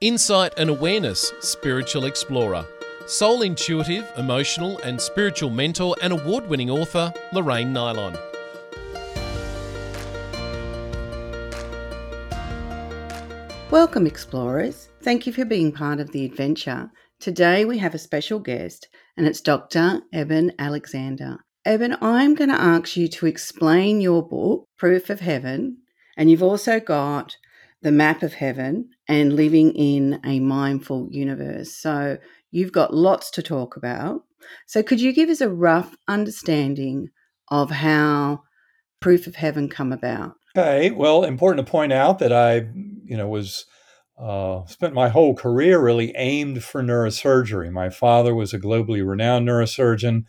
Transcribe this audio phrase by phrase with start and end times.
[0.00, 2.64] Insight and Awareness Spiritual Explorer.
[3.08, 8.16] Soul intuitive, emotional, and spiritual mentor and award winning author Lorraine Nylon.
[13.72, 14.88] Welcome, explorers.
[15.02, 16.92] Thank you for being part of the adventure.
[17.18, 18.86] Today we have a special guest,
[19.16, 20.02] and it's Dr.
[20.12, 21.38] Eben Alexander.
[21.64, 25.78] Eben, I'm going to ask you to explain your book, Proof of Heaven,
[26.16, 27.36] and you've also got
[27.82, 31.74] the map of heaven and living in a mindful universe.
[31.74, 32.18] So
[32.50, 34.22] you've got lots to talk about.
[34.66, 37.08] So could you give us a rough understanding
[37.50, 38.42] of how
[39.00, 40.34] proof of heaven come about?
[40.56, 40.90] Okay.
[40.90, 42.68] Well, important to point out that I,
[43.04, 43.66] you know, was
[44.18, 47.70] uh, spent my whole career really aimed for neurosurgery.
[47.70, 50.24] My father was a globally renowned neurosurgeon,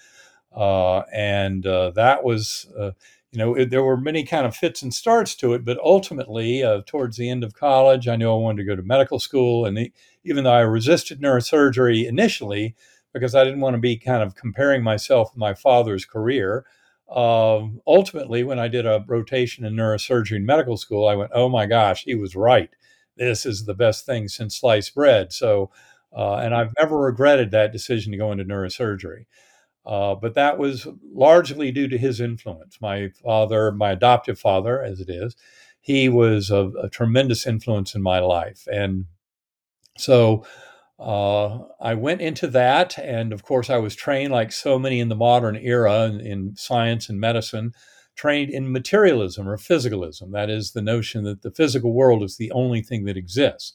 [0.55, 2.91] uh, and uh, that was uh,
[3.31, 6.63] you know, it, there were many kind of fits and starts to it, but ultimately,
[6.63, 9.65] uh, towards the end of college, I knew I wanted to go to medical school.
[9.65, 9.91] And the,
[10.23, 12.75] even though I resisted neurosurgery initially,
[13.13, 16.65] because I didn't want to be kind of comparing myself with my father's career,
[17.09, 21.49] um, ultimately, when I did a rotation in neurosurgery in medical school, I went, oh
[21.49, 22.69] my gosh, he was right.
[23.15, 25.33] This is the best thing since sliced bread.
[25.33, 25.71] So,
[26.15, 29.25] uh, and I've never regretted that decision to go into neurosurgery.
[29.89, 32.77] Uh, but that was largely due to his influence.
[32.79, 35.35] My father, my adoptive father, as it is,
[35.81, 38.67] he was a, a tremendous influence in my life.
[38.71, 39.05] And
[39.97, 40.45] so
[40.99, 42.99] uh, I went into that.
[42.99, 46.55] And of course, I was trained, like so many in the modern era in, in
[46.55, 47.71] science and medicine,
[48.15, 50.33] trained in materialism or physicalism.
[50.33, 53.73] That is the notion that the physical world is the only thing that exists.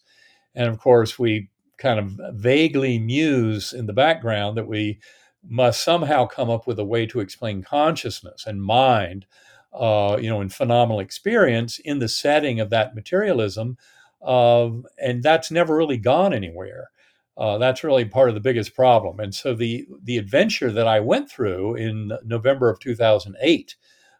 [0.54, 5.00] And of course, we kind of vaguely muse in the background that we
[5.48, 9.26] must somehow come up with a way to explain consciousness and mind,
[9.72, 13.76] uh, you know, and phenomenal experience in the setting of that materialism.
[14.22, 16.90] Uh, and that's never really gone anywhere.
[17.36, 19.18] Uh, that's really part of the biggest problem.
[19.18, 23.74] And so the the adventure that I went through in November of 2008,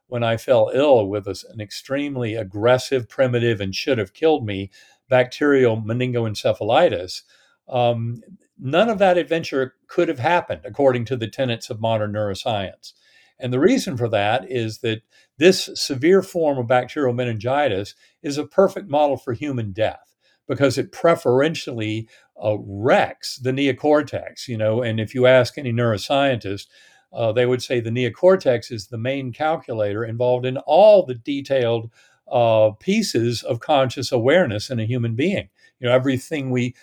[0.09, 4.71] when I fell ill with a, an extremely aggressive, primitive, and should have killed me
[5.09, 7.23] bacterial meningoencephalitis,
[7.69, 8.21] um,
[8.59, 12.93] none of that adventure could have happened according to the tenets of modern neuroscience.
[13.39, 15.03] And the reason for that is that
[15.39, 20.15] this severe form of bacterial meningitis is a perfect model for human death
[20.47, 22.09] because it preferentially
[22.43, 26.67] uh, wrecks the neocortex, you know, and if you ask any neuroscientist,
[27.13, 31.91] uh, they would say the neocortex is the main calculator involved in all the detailed
[32.31, 35.49] uh, pieces of conscious awareness in a human being.
[35.79, 36.75] You know, everything we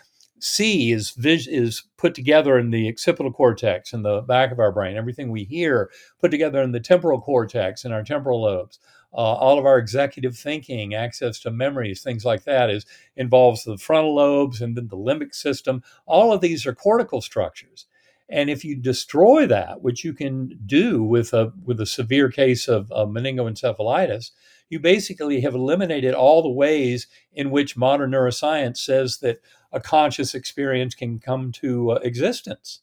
[0.43, 4.71] see is vis- is put together in the occipital cortex in the back of our
[4.71, 4.97] brain.
[4.97, 8.79] Everything we hear put together in the temporal cortex in our temporal lobes.
[9.13, 12.85] Uh, all of our executive thinking, access to memories, things like that, is
[13.17, 15.83] involves the frontal lobes and then the limbic system.
[16.05, 17.87] All of these are cortical structures.
[18.29, 22.69] And if you destroy that, which you can do with a with a severe case
[22.69, 24.31] of, of meningoencephalitis,
[24.69, 29.41] you basically have eliminated all the ways in which modern neuroscience says that
[29.71, 32.81] a conscious experience can come to uh, existence.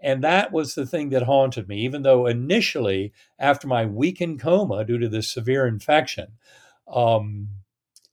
[0.00, 4.84] And that was the thing that haunted me, even though initially, after my weakened coma
[4.84, 6.32] due to this severe infection,
[6.86, 7.48] um,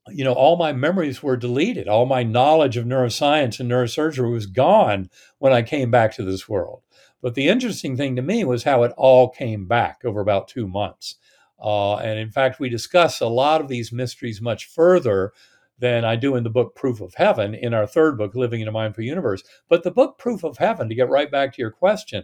[0.10, 1.88] you know, all my memories were deleted.
[1.88, 5.10] All my knowledge of neuroscience and neurosurgery was gone
[5.40, 6.82] when I came back to this world.
[7.22, 10.68] But the interesting thing to me was how it all came back over about two
[10.68, 11.16] months.
[11.62, 15.32] Uh, and in fact, we discuss a lot of these mysteries much further
[15.84, 18.70] than I do in the book Proof of Heaven in our third book, Living in
[18.70, 19.44] a Mindful Universe.
[19.68, 22.24] But the book Proof of Heaven, to get right back to your question,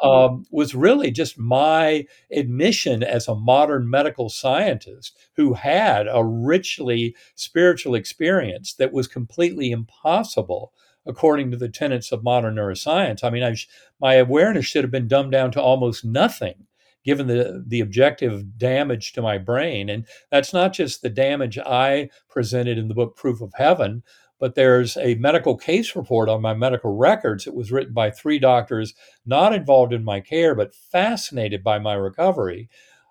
[0.00, 0.08] mm-hmm.
[0.08, 7.16] um, was really just my admission as a modern medical scientist who had a richly
[7.34, 10.72] spiritual experience that was completely impossible
[11.04, 13.24] according to the tenets of modern neuroscience.
[13.24, 13.56] I mean, I,
[14.00, 16.68] my awareness should have been dumbed down to almost nothing
[17.04, 19.88] given the the objective damage to my brain.
[19.88, 24.02] And that's not just the damage i presented in the book proof of heaven
[24.42, 27.46] but there's a medical case report on my medical records.
[27.46, 28.92] It was written by three doctors
[29.24, 32.68] not involved in my care but fascinated by my recovery.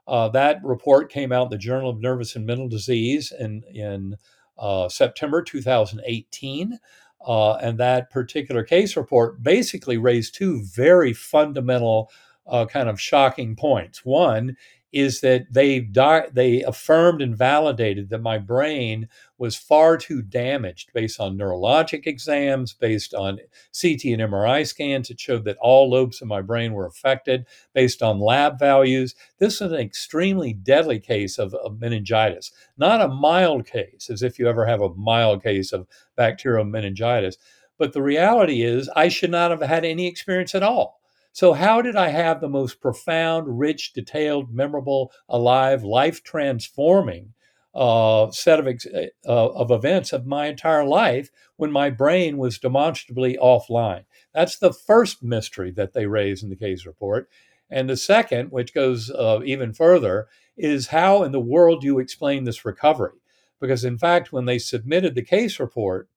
[0.07, 4.18] Uh, that report came out in the journal of nervous and mental disease in in
[4.60, 6.77] uh, september 2018
[7.25, 12.12] uh, and that particular case report basically raised two very fundamental
[12.48, 14.04] uh, kind of shocking points.
[14.06, 14.58] One
[14.92, 19.08] is that they di- they affirmed and validated that my brain
[19.38, 23.38] was far too damaged based on neurologic exams, based on
[23.80, 25.10] CT and MRI scans.
[25.10, 29.16] It showed that all lobes of my brain were affected based on lab values.
[29.40, 34.38] This is an extremely deadly case of, of meningitis, not a mild case, as if
[34.38, 37.38] you ever have a mild case of bacterial meningitis.
[37.78, 41.00] But the reality is, I should not have had any experience at all.
[41.33, 47.33] So, how did I have the most profound, rich, detailed, memorable, alive, life transforming
[47.74, 52.60] uh, set of, ex- uh, of events of my entire life when my brain was
[52.60, 54.04] demonstrably offline?
[54.33, 57.30] That's the first mystery that they raise in the case report.
[57.69, 62.00] And the second, which goes uh, even further, is how in the world do you
[62.00, 63.13] explain this recovery?
[63.62, 66.10] Because, in fact, when they submitted the case report,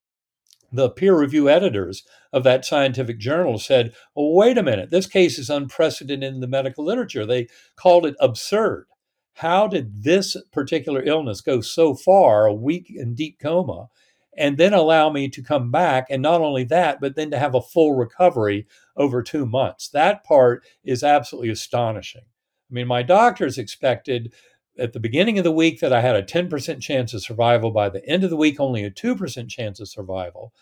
[0.75, 5.51] the peer review editors of that scientific journal said, wait a minute, this case is
[5.51, 7.25] unprecedented in the medical literature.
[7.25, 8.87] They called it absurd.
[9.35, 13.89] How did this particular illness go so far, a week in deep coma,
[14.37, 16.07] and then allow me to come back?
[16.11, 18.67] And not only that, but then to have a full recovery
[18.97, 19.89] over two months.
[19.89, 22.23] That part is absolutely astonishing.
[22.71, 24.33] I mean, my doctors expected
[24.79, 27.71] at the beginning of the week that I had a 10% chance of survival.
[27.71, 30.53] By the end of the week, only a 2% chance of survival.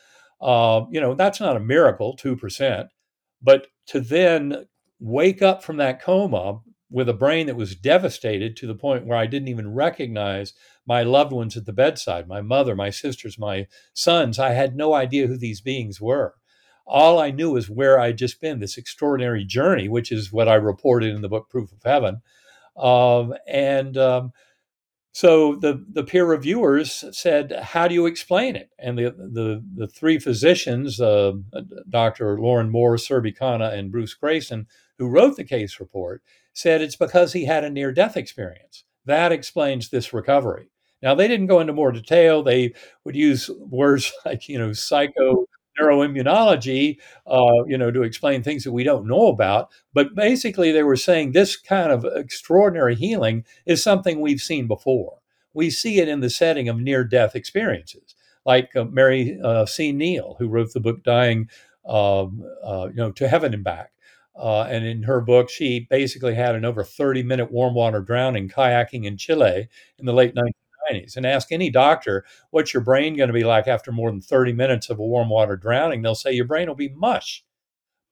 [0.41, 2.89] Uh, you know, that's not a miracle, 2%.
[3.41, 4.67] But to then
[5.01, 6.61] wake up from that coma
[6.91, 10.53] with a brain that was devastated to the point where I didn't even recognize
[10.87, 14.39] my loved ones at the bedside my mother, my sisters, my sons.
[14.39, 16.35] I had no idea who these beings were.
[16.87, 20.55] All I knew was where I'd just been, this extraordinary journey, which is what I
[20.55, 22.21] reported in the book Proof of Heaven.
[22.77, 24.33] Um, and um,
[25.13, 28.71] so the, the peer reviewers said, How do you explain it?
[28.79, 31.33] And the, the, the three physicians, uh,
[31.89, 32.41] Dr.
[32.41, 34.67] Lauren Moore, Surbhi Khanna, and Bruce Greyson,
[34.99, 36.23] who wrote the case report,
[36.55, 38.85] said it's because he had a near death experience.
[39.05, 40.71] That explains this recovery.
[41.03, 42.43] Now, they didn't go into more detail.
[42.43, 45.47] They would use words like, you know, psycho
[45.81, 49.71] neuroimmunology, uh, you know, to explain things that we don't know about.
[49.93, 55.19] But basically, they were saying this kind of extraordinary healing is something we've seen before.
[55.55, 58.15] We see it in the setting of near-death experiences,
[58.47, 59.93] like uh, Mary uh, C.
[59.93, 61.49] Neal, who wrote the book "Dying,
[61.87, 63.93] um, uh, you know, to Heaven and Back."
[64.35, 68.49] Uh, and in her book, she basically had an over 30 minute warm water drowning
[68.49, 69.69] kayaking in Chile
[69.99, 70.53] in the late 19
[70.91, 74.21] 90s and ask any doctor what's your brain going to be like after more than
[74.21, 76.03] 30 minutes of a warm water drowning.
[76.03, 77.45] They'll say your brain will be mush.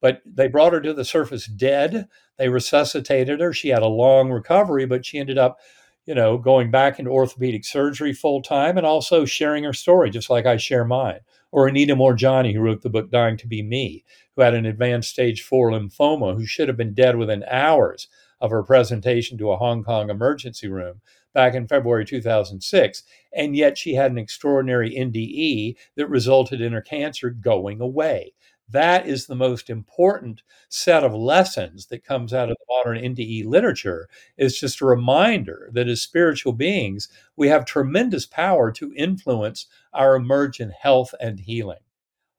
[0.01, 2.09] But they brought her to the surface dead.
[2.39, 3.53] They resuscitated her.
[3.53, 5.59] She had a long recovery but she ended up
[6.07, 10.31] you know going back into orthopedic surgery full time and also sharing her story just
[10.31, 11.21] like i share mine.
[11.53, 15.11] Or anita moorjani who wrote the book dying to be me who had an advanced
[15.11, 18.09] stage 4 lymphoma who should have been dead within hours
[18.41, 21.01] of her presentation to a hong kong emergency room
[21.35, 23.03] back in February 2006.
[23.33, 28.33] And yet she had an extraordinary NDE that resulted in her cancer going away.
[28.69, 33.45] That is the most important set of lessons that comes out of the modern NDE
[33.45, 34.09] literature.
[34.37, 40.15] It's just a reminder that as spiritual beings, we have tremendous power to influence our
[40.15, 41.81] emergent health and healing.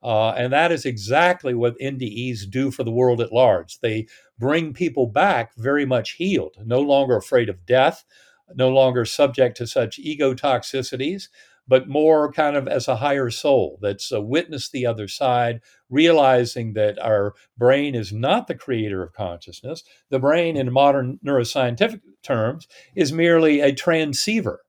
[0.04, 3.80] Uh, and that is exactly what NDEs do for the world at large.
[3.82, 4.08] They
[4.40, 8.04] bring people back very much healed, no longer afraid of death,
[8.56, 11.28] no longer subject to such ego toxicities,
[11.68, 16.74] but more kind of as a higher soul that's uh, witnessed the other side, realizing
[16.74, 19.84] that our brain is not the creator of consciousness.
[20.10, 24.62] The brain, in modern neuroscientific terms, is merely a transceiver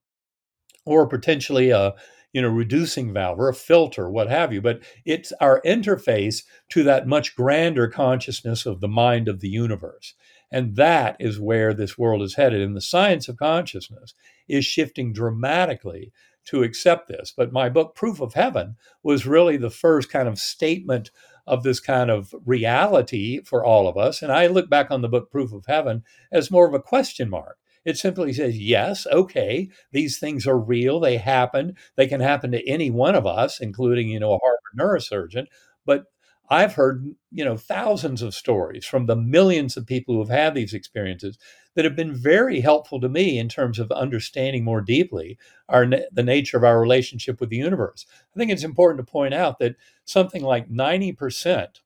[0.85, 1.95] or potentially a
[2.33, 6.83] you know reducing valve or a filter what have you but it's our interface to
[6.83, 10.15] that much grander consciousness of the mind of the universe
[10.53, 12.61] and that is where this world is headed.
[12.61, 14.15] And the science of consciousness
[14.47, 16.13] is shifting dramatically
[16.45, 17.33] to accept this.
[17.37, 21.11] But my book, Proof of Heaven, was really the first kind of statement
[21.47, 24.23] of this kind of reality for all of us.
[24.23, 27.31] And I look back on the book, Proof of Heaven, as more of a question
[27.31, 27.59] mark.
[27.85, 31.01] It simply says, yes, okay, these things are real.
[31.01, 31.77] They happen.
[31.97, 35.47] They can happen to any one of us, including, you know, a Harvard neurosurgeon.
[35.85, 36.05] But
[36.53, 40.55] I've heard, you know, thousands of stories from the millions of people who have had
[40.55, 41.39] these experiences
[41.75, 45.39] that have been very helpful to me in terms of understanding more deeply
[45.71, 48.05] our the nature of our relationship with the universe.
[48.37, 51.81] I think it's important to point out that something like 90%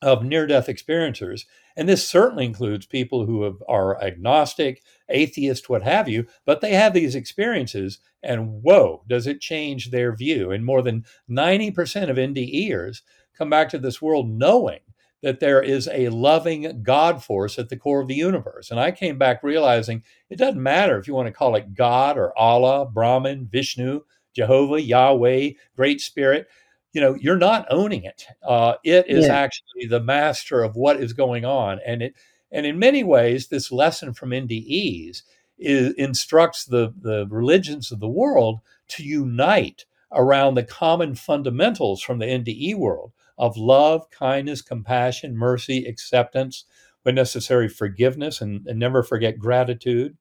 [0.00, 1.44] of near-death experiencers,
[1.76, 6.72] and this certainly includes people who have, are agnostic, atheist, what have you, but they
[6.72, 10.50] have these experiences, and whoa, does it change their view?
[10.50, 13.02] And more than 90% of NDEers
[13.42, 14.78] come back to this world knowing
[15.22, 18.70] that there is a loving God force at the core of the universe.
[18.70, 22.16] And I came back realizing it doesn't matter if you want to call it God
[22.16, 24.02] or Allah, Brahman, Vishnu,
[24.34, 26.46] Jehovah, Yahweh, Great Spirit,
[26.92, 28.26] you know, you're not owning it.
[28.46, 29.34] Uh, it is Yeah.
[29.34, 32.14] actually the master of what is going on, and it
[32.54, 35.22] and in many ways, this lesson from NDEs
[35.58, 42.18] is, instructs the the religions of the world to unite around the common fundamentals from
[42.18, 46.64] the NDE world of love, kindness, compassion, mercy, acceptance,
[47.02, 50.16] when necessary, forgiveness, and, and never forget gratitude.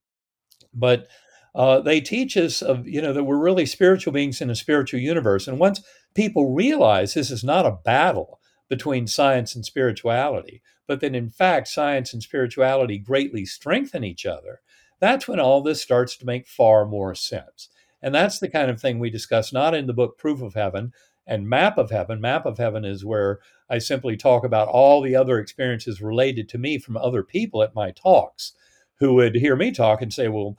[0.74, 1.08] But
[1.54, 5.00] uh, they teach us of you know that we're really spiritual beings in a spiritual
[5.00, 5.82] universe, and once
[6.14, 8.40] people realize this is not a battle
[8.70, 14.62] between science and spirituality, but that in fact science and spirituality greatly strengthen each other,
[15.00, 17.68] that's when all this starts to make far more sense.
[18.02, 20.94] And that's the kind of thing we discuss not in the book Proof of Heaven
[21.26, 22.20] and Map of Heaven.
[22.20, 26.58] Map of Heaven is where I simply talk about all the other experiences related to
[26.58, 28.54] me from other people at my talks
[29.00, 30.58] who would hear me talk and say, Well,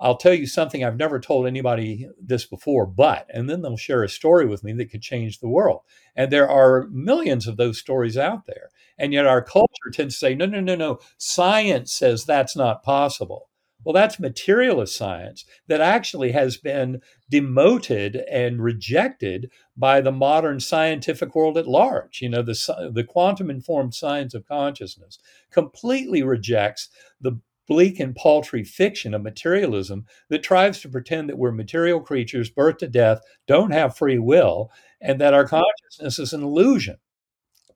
[0.00, 4.04] I'll tell you something I've never told anybody this before, but, and then they'll share
[4.04, 5.80] a story with me that could change the world.
[6.14, 8.70] And there are millions of those stories out there.
[8.96, 12.84] And yet our culture tends to say, no, no, no, no, science says that's not
[12.84, 13.48] possible.
[13.88, 21.34] Well, that's materialist science that actually has been demoted and rejected by the modern scientific
[21.34, 22.20] world at large.
[22.20, 25.18] You know, the, the quantum informed science of consciousness
[25.50, 31.50] completely rejects the bleak and paltry fiction of materialism that tries to pretend that we're
[31.50, 36.42] material creatures, birth to death, don't have free will, and that our consciousness is an
[36.42, 36.98] illusion.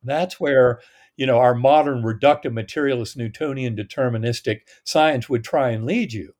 [0.04, 0.80] That's where
[1.16, 6.34] you know our modern reductive materialist Newtonian deterministic science would try and lead you.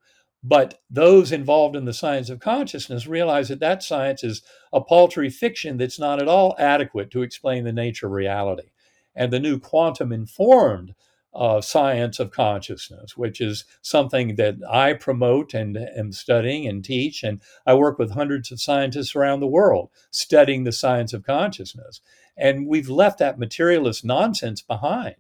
[0.45, 5.31] But those involved in the science of consciousness realize that that science is a paltry
[5.31, 8.71] fiction that's not at all adequate to explain the nature of reality.
[9.15, 10.95] And the new quantum informed
[11.35, 17.23] uh, science of consciousness, which is something that I promote and am studying and teach.
[17.23, 22.01] And I work with hundreds of scientists around the world studying the science of consciousness.
[22.37, 25.17] And we've left that materialist nonsense behind.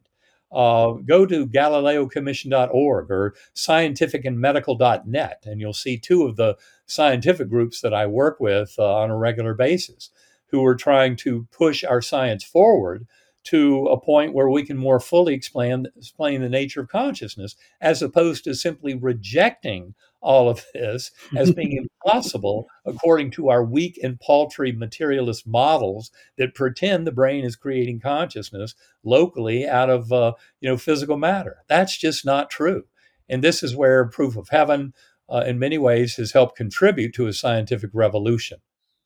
[0.50, 7.95] Uh, go to GalileoCommission.org or scientificandmedical.net, and you'll see two of the scientific groups that
[7.95, 10.11] I work with uh, on a regular basis
[10.49, 13.07] who are trying to push our science forward
[13.44, 18.02] to a point where we can more fully explain, explain the nature of consciousness, as
[18.02, 24.20] opposed to simply rejecting all of this as being impossible according to our weak and
[24.20, 30.70] paltry materialist models that pretend the brain is creating consciousness locally out of uh, you
[30.70, 31.58] know physical matter.
[31.68, 32.84] That's just not true.
[33.28, 34.94] And this is where proof of heaven,
[35.28, 38.58] uh, in many ways, has helped contribute to a scientific revolution.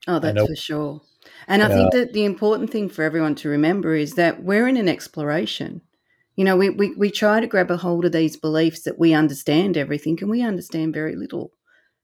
[0.08, 1.00] Oh, that's for sure.
[1.48, 4.76] And I think that the important thing for everyone to remember is that we're in
[4.76, 5.82] an exploration.
[6.34, 9.14] You know, we, we, we try to grab a hold of these beliefs that we
[9.14, 11.52] understand everything, and we understand very little.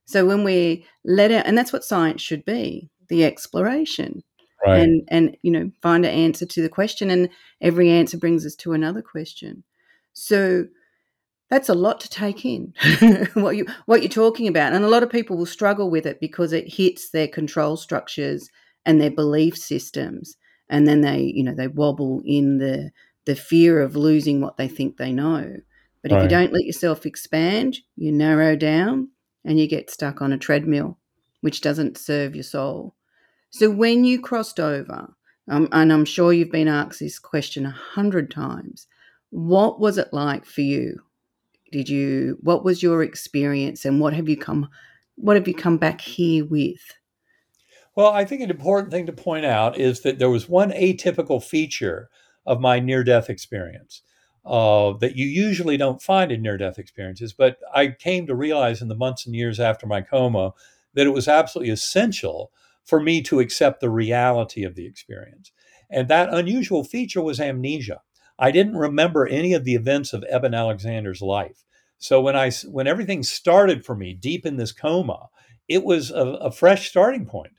[0.04, 4.22] So when we let out, and that's what science should be the exploration.
[4.64, 4.80] Right.
[4.80, 7.28] And, and, you know, find an answer to the question, and
[7.60, 9.64] every answer brings us to another question.
[10.12, 10.66] So
[11.52, 12.72] that's a lot to take in
[13.34, 16.18] what you what you're talking about and a lot of people will struggle with it
[16.18, 18.48] because it hits their control structures
[18.84, 20.36] and their belief systems
[20.68, 22.90] and then they you know they wobble in the
[23.24, 25.56] the fear of losing what they think they know.
[26.02, 29.10] But if you don't let yourself expand you narrow down
[29.44, 30.98] and you get stuck on a treadmill
[31.40, 32.96] which doesn't serve your soul.
[33.50, 35.14] So when you crossed over
[35.48, 38.86] um, and i'm sure you've been asked this question a hundred times
[39.30, 41.00] what was it like for you?
[41.70, 44.68] Did you what was your experience and what have you come
[45.14, 46.80] what have you come back here with
[47.94, 51.42] Well, I think an important thing to point out is that there was one atypical
[51.42, 52.08] feature
[52.46, 54.02] of my near death experience
[54.44, 57.32] uh, that you usually don't find in near death experiences.
[57.32, 60.52] But I came to realize in the months and years after my coma
[60.94, 62.50] that it was absolutely essential
[62.84, 65.52] for me to accept the reality of the experience.
[65.90, 68.00] And that unusual feature was amnesia.
[68.38, 71.64] I didn't remember any of the events of Eben Alexander's life.
[71.98, 75.28] So when I when everything started for me deep in this coma,
[75.68, 77.52] it was a, a fresh starting point.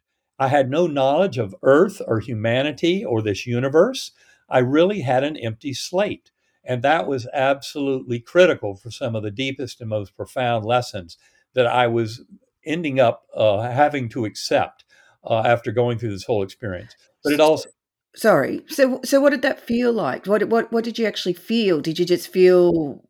[0.43, 4.11] I had no knowledge of Earth or humanity or this universe.
[4.49, 6.31] I really had an empty slate.
[6.65, 11.17] And that was absolutely critical for some of the deepest and most profound lessons
[11.53, 12.23] that I was
[12.65, 14.83] ending up uh, having to accept
[15.23, 16.93] uh, after going through this whole experience.
[17.23, 17.69] But it also,
[18.15, 21.81] sorry so so what did that feel like what what what did you actually feel
[21.81, 23.01] did you just feel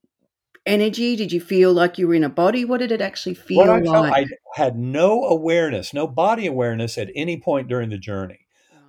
[0.65, 3.61] energy did you feel like you were in a body what did it actually feel
[3.69, 7.97] I felt, like I had no awareness, no body awareness at any point during the
[7.97, 8.43] journey.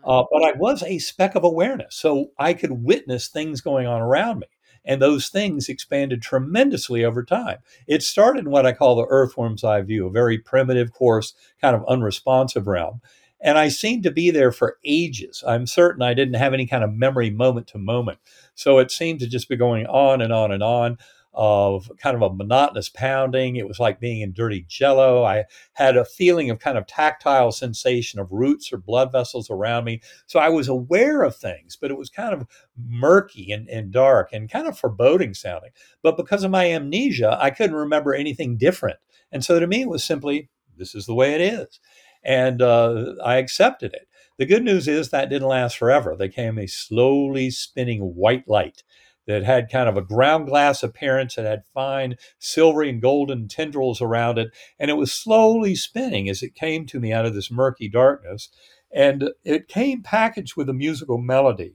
[0.07, 4.03] Uh, but I was a speck of awareness, so I could witness things going on
[4.03, 4.47] around me.
[4.85, 7.59] And those things expanded tremendously over time.
[7.87, 11.75] It started in what I call the earthworm's eye view, a very primitive, coarse, kind
[11.75, 13.01] of unresponsive realm.
[13.41, 15.43] And I seemed to be there for ages.
[15.47, 18.19] I'm certain I didn't have any kind of memory moment to moment.
[18.55, 20.99] So it seemed to just be going on and on and on
[21.35, 23.57] of kind of a monotonous pounding.
[23.57, 25.25] It was like being in dirty jello.
[25.25, 29.85] I had a feeling of kind of tactile sensation of roots or blood vessels around
[29.85, 30.01] me.
[30.27, 34.33] So I was aware of things, but it was kind of murky and, and dark
[34.33, 35.71] and kind of foreboding sounding.
[36.03, 38.99] But because of my amnesia, I couldn't remember anything different.
[39.33, 41.81] And so to me, it was simply, this is the way it is.
[42.25, 44.09] And uh, I accepted it.
[44.39, 46.17] The good news is that didn't last forever.
[46.17, 48.83] They came a slowly spinning white light
[49.27, 51.39] that had kind of a ground glass appearance.
[51.39, 56.43] It had fine silvery and golden tendrils around it, and it was slowly spinning as
[56.43, 58.51] it came to me out of this murky darkness.
[58.93, 61.75] And it came packaged with a musical melody.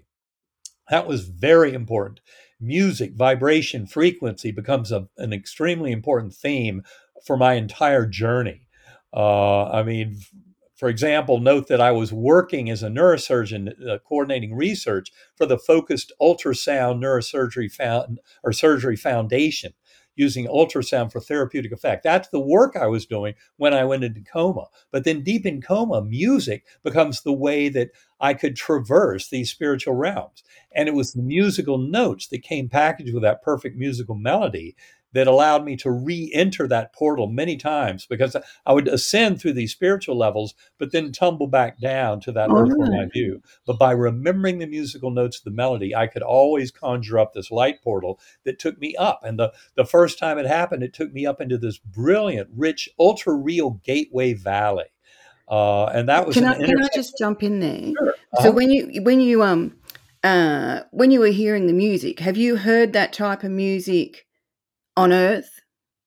[0.90, 2.22] That was very important.
[2.60, 6.84] Music, vibration, frequency becomes a, an extremely important theme
[7.26, 8.68] for my entire journey.
[9.14, 10.20] Uh, I mean,
[10.80, 15.58] for example, note that I was working as a neurosurgeon uh, coordinating research for the
[15.58, 19.74] focused ultrasound neurosurgery found, or surgery foundation
[20.16, 22.04] using ultrasound for therapeutic effect.
[22.04, 24.68] That's the work I was doing when I went into coma.
[24.90, 27.90] But then deep in coma, music becomes the way that
[28.22, 30.44] I could traverse these spiritual realms.
[30.74, 34.78] And it was the musical notes that came packaged with that perfect musical melody
[35.14, 38.36] that allowed me to re-enter that portal many times because
[38.66, 42.90] I would ascend through these spiritual levels, but then tumble back down to that earthworm's
[42.90, 43.42] eye view.
[43.66, 47.52] But by remembering the musical notes of the melody, I could always conjure up this
[47.52, 49.22] light portal that took me up.
[49.24, 52.90] And the, the first time it happened, it took me up into this brilliant, rich,
[53.00, 54.86] ultra real gateway valley.
[55.48, 57.92] Uh, and that was can I, can I just jump in there?
[57.98, 58.10] Sure.
[58.10, 58.44] Uh-huh.
[58.44, 59.76] So when you when you um
[60.24, 64.28] uh when you were hearing the music, have you heard that type of music
[65.00, 65.50] on Earth?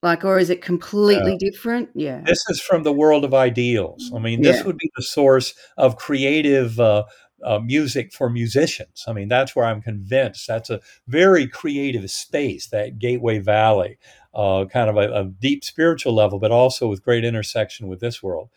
[0.02, 1.90] Like, or is it completely different?
[1.94, 2.22] Yeah.
[2.26, 4.10] This is from the world of ideals.
[4.14, 4.64] I mean, this Yeah.
[4.66, 7.04] would be the source of creative uh,
[7.44, 9.04] uh, music for musicians.
[9.06, 13.98] I mean, that's where I'm convinced that's a very creative space, that Gateway Valley,
[14.34, 18.22] uh, kind of a, a deep spiritual level, but also with great intersection with this
[18.22, 18.48] world.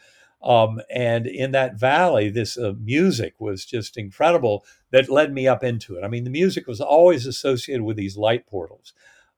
[0.44, 5.64] Um, and in that valley, this uh, music was just incredible that led me up
[5.64, 6.04] into it.
[6.04, 8.94] I mean, the music was always associated with these light portals.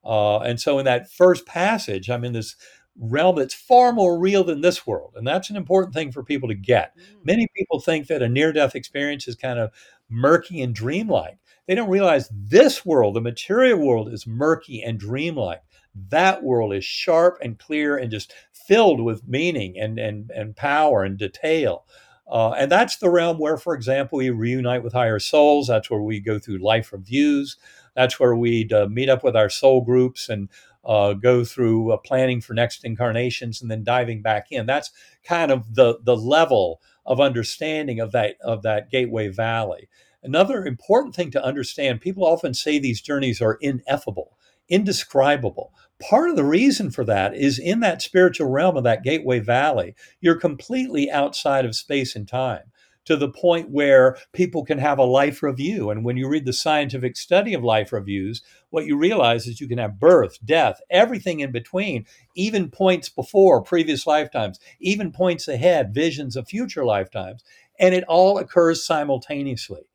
[0.08, 2.56] Uh, and so in that first passage, I'm in this
[2.98, 5.12] realm that's far more real than this world.
[5.14, 6.96] And that's an important thing for people to get.
[7.24, 9.70] Many people think that a near death experience is kind of
[10.08, 11.38] murky and dreamlike.
[11.66, 15.62] They don't realize this world, the material world, is murky and dreamlike.
[16.08, 21.04] That world is sharp and clear and just filled with meaning and, and, and power
[21.04, 21.84] and detail.
[22.30, 25.68] Uh, and that's the realm where, for example, we reunite with higher souls.
[25.68, 27.56] That's where we go through life reviews.
[27.98, 30.48] That's where we'd uh, meet up with our soul groups and
[30.84, 34.66] uh, go through uh, planning for next incarnations and then diving back in.
[34.66, 34.92] That's
[35.24, 39.88] kind of the the level of understanding of that of that gateway valley.
[40.22, 45.72] Another important thing to understand: people often say these journeys are ineffable, indescribable.
[46.00, 49.96] Part of the reason for that is in that spiritual realm of that gateway valley,
[50.20, 52.70] you're completely outside of space and time
[53.08, 55.88] to the point where people can have a life review.
[55.88, 59.66] And when you read the scientific study of life reviews, what you realize is you
[59.66, 62.04] can have birth, death, everything in between,
[62.36, 67.42] even points before previous lifetimes, even points ahead, visions of future lifetimes.
[67.80, 69.88] And it all occurs simultaneously.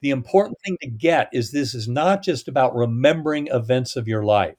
[0.00, 4.24] The important thing to get is this is not just about remembering events of your
[4.24, 4.57] life.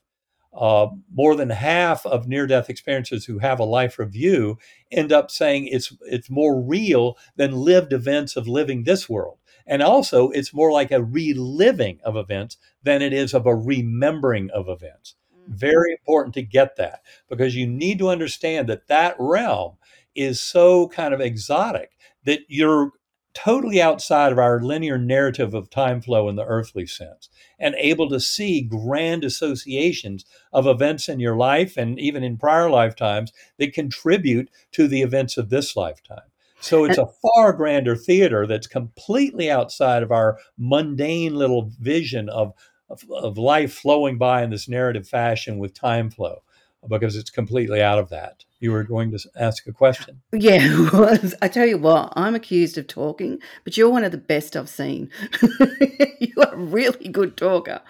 [0.51, 4.57] Uh, more than half of near-death experiencers who have a life review
[4.91, 9.83] end up saying it's it's more real than lived events of living this world, and
[9.83, 14.67] also it's more like a reliving of events than it is of a remembering of
[14.67, 15.15] events.
[15.47, 19.77] Very important to get that because you need to understand that that realm
[20.15, 21.91] is so kind of exotic
[22.25, 22.91] that you're
[23.33, 28.09] totally outside of our linear narrative of time flow in the earthly sense and able
[28.09, 33.73] to see grand associations of events in your life and even in prior lifetimes that
[33.73, 36.29] contribute to the events of this lifetime.
[36.61, 42.53] So it's a far grander theater that's completely outside of our mundane little vision of,
[42.89, 46.41] of, of life flowing by in this narrative fashion with time flow
[46.87, 48.45] because it's completely out of that.
[48.59, 50.21] You were going to ask a question.
[50.31, 51.35] Yeah, was.
[51.41, 54.69] I tell you what, I'm accused of talking, but you're one of the best I've
[54.69, 55.09] seen.
[56.19, 57.81] you are a really good talker.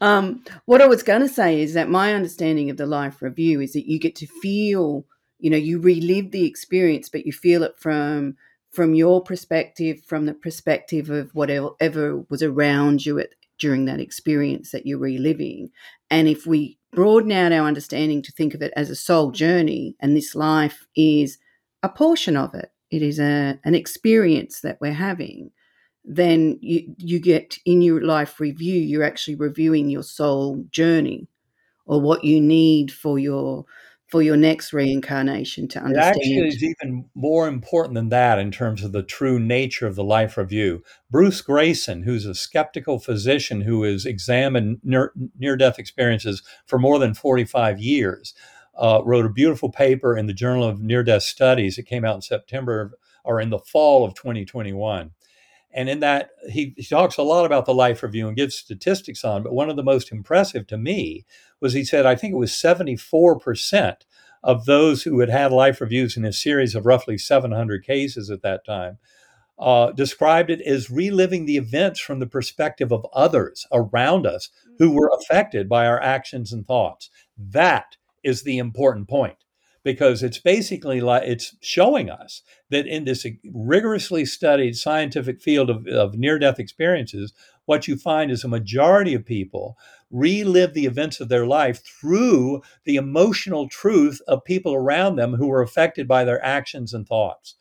[0.00, 3.60] Um, what I was going to say is that my understanding of the life review
[3.60, 5.04] is that you get to feel,
[5.38, 8.36] you know, you relive the experience, but you feel it from
[8.70, 14.00] from your perspective, from the perspective of whatever ever was around you at during that
[14.00, 15.70] experience that you're reliving.
[16.10, 19.96] And if we broaden out our understanding to think of it as a soul journey,
[20.00, 21.38] and this life is
[21.82, 25.50] a portion of it, it is a, an experience that we're having,
[26.04, 31.28] then you, you get in your life review, you're actually reviewing your soul journey
[31.86, 33.64] or what you need for your
[34.06, 36.16] for your next reincarnation to understand.
[36.16, 39.96] It actually is even more important than that in terms of the true nature of
[39.96, 40.82] the life review.
[41.10, 47.14] Bruce Greyson, who's a skeptical physician who has examined near death experiences for more than
[47.14, 48.32] 45 years,
[48.78, 51.78] uh, wrote a beautiful paper in the Journal of Near Death Studies.
[51.78, 55.10] It came out in September or in the fall of 2021.
[55.76, 59.22] And in that, he, he, talks a lot about the life review and gives statistics
[59.24, 59.42] on.
[59.42, 61.26] But one of the most impressive to me
[61.60, 63.96] was he said, I think it was 74%
[64.42, 68.40] of those who had had life reviews in a series of roughly 700 cases at
[68.40, 68.96] that time
[69.58, 74.90] uh, described it as reliving the events from the perspective of others around us who
[74.90, 77.10] were affected by our actions and thoughts.
[77.36, 79.36] That is the important point
[79.86, 85.86] because it's basically like it's showing us that in this rigorously studied scientific field of,
[85.86, 87.32] of near death experiences,
[87.66, 89.78] what you find is a majority of people
[90.10, 95.46] relive the events of their life through the emotional truth of people around them who
[95.46, 97.54] were affected by their actions and thoughts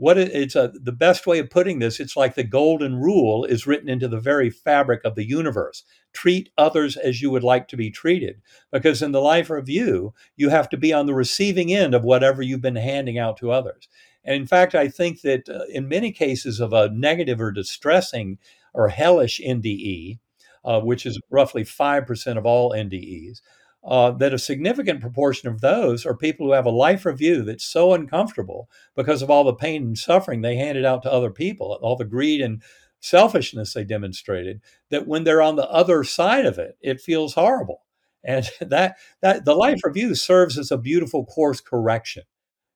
[0.00, 3.44] what it, it's a, the best way of putting this it's like the golden rule
[3.44, 5.84] is written into the very fabric of the universe.
[6.14, 8.40] Treat others as you would like to be treated
[8.72, 12.02] because in the life review you you have to be on the receiving end of
[12.02, 13.88] whatever you've been handing out to others.
[14.24, 18.38] And in fact i think that uh, in many cases of a negative or distressing
[18.72, 20.18] or hellish nde
[20.64, 23.40] uh, which is roughly 5% of all ndes
[23.82, 27.64] uh, that a significant proportion of those are people who have a life review that's
[27.64, 31.78] so uncomfortable because of all the pain and suffering they handed out to other people,
[31.80, 32.62] all the greed and
[33.00, 37.82] selfishness they demonstrated, that when they're on the other side of it, it feels horrible.
[38.22, 42.24] And that that the life review serves as a beautiful course correction.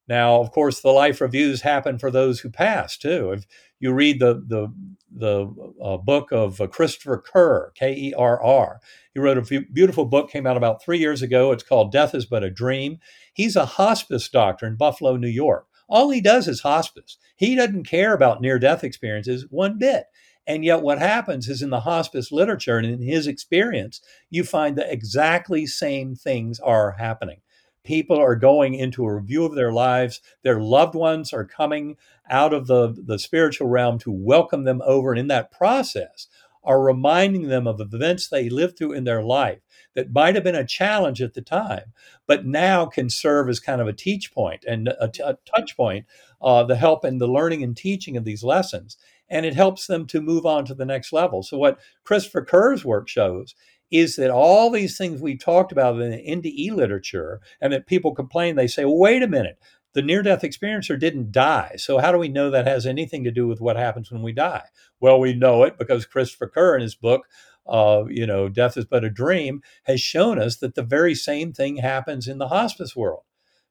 [0.06, 3.32] Now, of course, the life reviews happen for those who pass too.
[3.32, 3.46] If
[3.80, 4.72] you read the the
[5.16, 8.80] the uh, book of uh, Christopher Kerr, K E R R,
[9.14, 11.52] he wrote a beautiful book, came out about three years ago.
[11.52, 12.98] It's called Death is But a Dream.
[13.32, 15.66] He's a hospice doctor in Buffalo, New York.
[15.88, 17.18] All he does is hospice.
[17.36, 20.06] He doesn't care about near death experiences one bit.
[20.46, 24.76] And yet, what happens is in the hospice literature and in his experience, you find
[24.76, 27.38] the exactly same things are happening.
[27.84, 30.20] People are going into a review of their lives.
[30.42, 31.96] Their loved ones are coming
[32.28, 35.10] out of the, the spiritual realm to welcome them over.
[35.10, 36.28] And in that process,
[36.64, 39.60] are reminding them of events they lived through in their life
[39.94, 41.92] that might have been a challenge at the time,
[42.26, 45.76] but now can serve as kind of a teach point and a, t- a touch
[45.76, 46.06] point,
[46.40, 48.96] uh, the help and the learning and teaching of these lessons.
[49.28, 51.42] And it helps them to move on to the next level.
[51.42, 53.54] So, what Christopher Kerr's work shows
[53.90, 58.14] is that all these things we talked about in the NDE literature, and that people
[58.14, 59.58] complain, they say, well, wait a minute,
[59.94, 61.74] the near death experiencer didn't die.
[61.76, 64.32] So, how do we know that has anything to do with what happens when we
[64.32, 64.64] die?
[65.00, 67.26] Well, we know it because Christopher Kerr, in his book,
[67.66, 71.52] uh, you know, Death is But a Dream, has shown us that the very same
[71.52, 73.22] thing happens in the hospice world.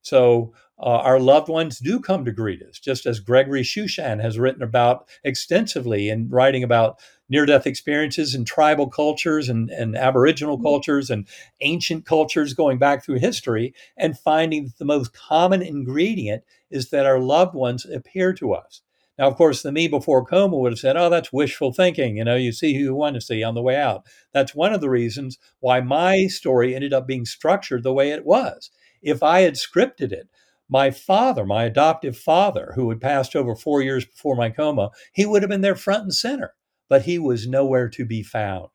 [0.02, 4.40] So, uh, our loved ones do come to greet us, just as Gregory Shushan has
[4.40, 10.58] written about extensively in writing about near death experiences in tribal cultures and, and Aboriginal
[10.58, 10.66] mm-hmm.
[10.66, 11.28] cultures and
[11.62, 17.06] ancient cultures going back through history, and finding that the most common ingredient is that
[17.06, 18.82] our loved ones appear to us.
[19.18, 22.18] Now, of course, the me before coma would have said, oh, that's wishful thinking.
[22.18, 24.06] You know, you see who you want to see on the way out.
[24.34, 28.26] That's one of the reasons why my story ended up being structured the way it
[28.26, 28.72] was.
[29.04, 30.30] If I had scripted it,
[30.70, 35.26] my father, my adoptive father, who had passed over four years before my coma, he
[35.26, 36.56] would have been there front and center
[36.94, 38.70] but he was nowhere to be found.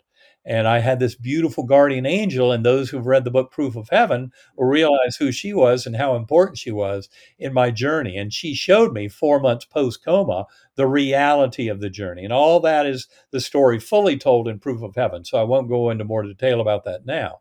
[0.44, 3.88] And I had this beautiful guardian angel, and those who've read the book Proof of
[3.90, 8.16] Heaven will realize who she was and how important she was in my journey.
[8.16, 12.24] And she showed me four months post coma the reality of the journey.
[12.24, 15.24] And all that is the story fully told in Proof of Heaven.
[15.24, 17.38] So I won't go into more detail about that now.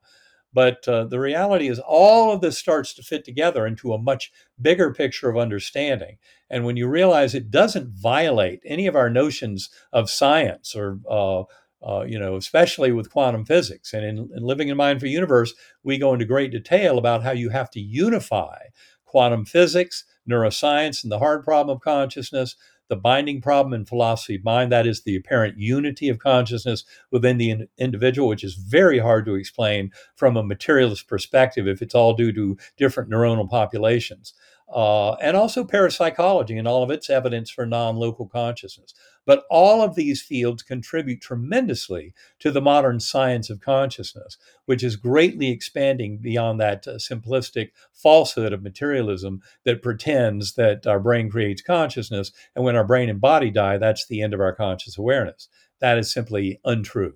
[0.54, 4.32] But uh, the reality is, all of this starts to fit together into a much
[4.62, 6.18] bigger picture of understanding.
[6.50, 11.44] And when you realize it doesn't violate any of our notions of science or uh,
[11.86, 13.94] uh, you know, especially with quantum physics.
[13.94, 17.50] And in, in, Living in Mindful Universe, we go into great detail about how you
[17.50, 18.58] have to unify
[19.06, 22.56] quantum physics, neuroscience, and the hard problem of consciousness
[22.90, 27.38] the binding problem in philosophy of mind that is the apparent unity of consciousness within
[27.38, 31.96] the in- individual which is very hard to explain from a materialist perspective if it's
[31.96, 34.34] all due to different neuronal populations
[34.70, 38.94] uh, and also parapsychology and all of its evidence for non local consciousness.
[39.26, 44.96] But all of these fields contribute tremendously to the modern science of consciousness, which is
[44.96, 51.62] greatly expanding beyond that uh, simplistic falsehood of materialism that pretends that our brain creates
[51.62, 52.32] consciousness.
[52.56, 55.48] And when our brain and body die, that's the end of our conscious awareness.
[55.80, 57.16] That is simply untrue.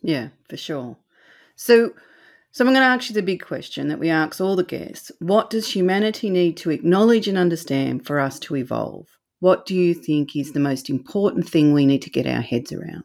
[0.00, 0.96] Yeah, for sure.
[1.56, 1.92] So,
[2.58, 5.12] so I'm going to ask you the big question that we ask all the guests.
[5.20, 9.06] What does humanity need to acknowledge and understand for us to evolve?
[9.38, 12.72] What do you think is the most important thing we need to get our heads
[12.72, 13.04] around?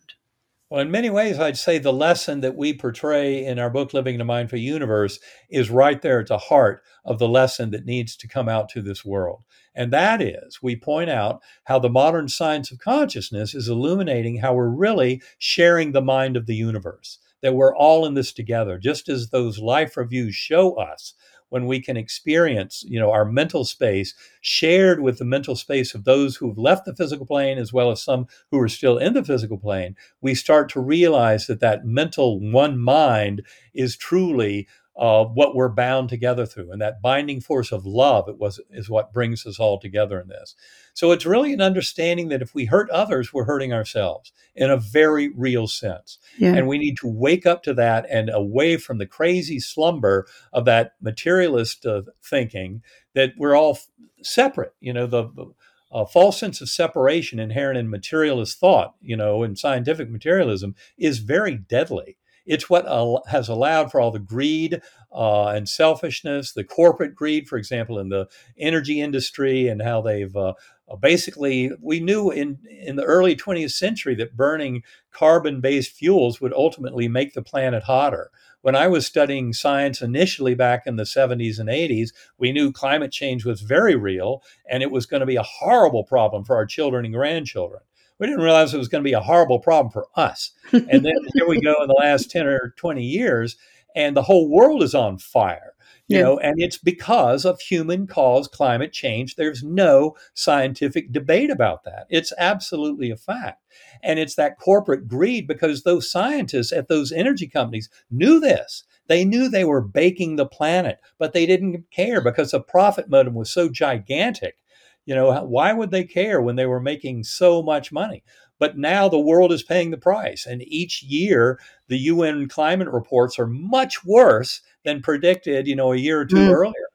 [0.72, 4.16] Well, in many ways, I'd say the lesson that we portray in our book, Living
[4.16, 5.20] in a Mindful Universe,
[5.52, 8.82] is right there at the heart of the lesson that needs to come out to
[8.82, 9.44] this world.
[9.76, 14.56] And that is, we point out how the modern science of consciousness is illuminating how
[14.56, 19.08] we're really sharing the mind of the universe, that we're all in this together, just
[19.08, 21.14] as those life reviews show us
[21.50, 26.04] when we can experience, you know, our mental space shared with the mental space of
[26.04, 29.24] those who've left the physical plane as well as some who are still in the
[29.24, 35.56] physical plane, we start to realize that that mental one mind is truly uh, what
[35.56, 36.72] we're bound together through.
[36.72, 40.28] And that binding force of love it was, is what brings us all together in
[40.28, 40.56] this.
[40.94, 44.78] So it's really an understanding that if we hurt others, we're hurting ourselves in a
[44.78, 46.20] very real sense.
[46.38, 46.54] Yeah.
[46.54, 50.66] And we need to wake up to that and away from the crazy slumber of
[50.66, 52.84] that materialist uh, thinking
[53.16, 53.88] that we're all f-
[54.22, 54.76] separate.
[54.80, 55.54] You know, the, the
[55.94, 61.20] a false sense of separation inherent in materialist thought, you know, in scientific materialism is
[61.20, 62.18] very deadly.
[62.46, 62.86] It's what
[63.28, 68.10] has allowed for all the greed uh, and selfishness, the corporate greed, for example, in
[68.10, 68.28] the
[68.58, 70.54] energy industry, and how they've uh,
[70.90, 71.72] uh basically.
[71.82, 77.34] We knew in in the early 20th century that burning carbon-based fuels would ultimately make
[77.34, 78.32] the planet hotter.
[78.62, 83.12] When I was studying science initially back in the 70s and 80s, we knew climate
[83.12, 86.66] change was very real and it was going to be a horrible problem for our
[86.66, 87.82] children and grandchildren
[88.20, 90.52] we didn't realize it was going to be a horrible problem for us.
[90.72, 93.58] And then here we go in the last 10 or 20 years,
[93.96, 95.74] and the whole world is on fire.
[96.08, 96.24] You yeah.
[96.24, 99.36] know, and it's because of human caused climate change.
[99.36, 102.08] There's no scientific debate about that.
[102.10, 103.64] It's absolutely a fact.
[104.02, 108.84] And it's that corporate greed because those scientists at those energy companies knew this.
[109.08, 113.34] They knew they were baking the planet, but they didn't care because the profit motive
[113.34, 114.58] was so gigantic
[115.06, 118.24] you know, why would they care when they were making so much money?
[118.60, 120.46] But now the world is paying the price.
[120.46, 125.98] And each year, the UN climate reports are much worse than predicted, you know, a
[125.98, 126.54] year or two mm.
[126.54, 126.90] earlier.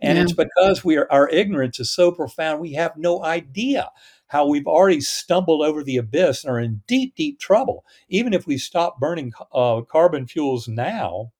[0.00, 0.24] And yeah.
[0.24, 3.90] it's because we are, our ignorance is so profound, we have no idea
[4.26, 7.84] how we've already stumbled over the abyss and are in deep, deep trouble.
[8.08, 11.30] Even if we stop burning uh, carbon fuels now,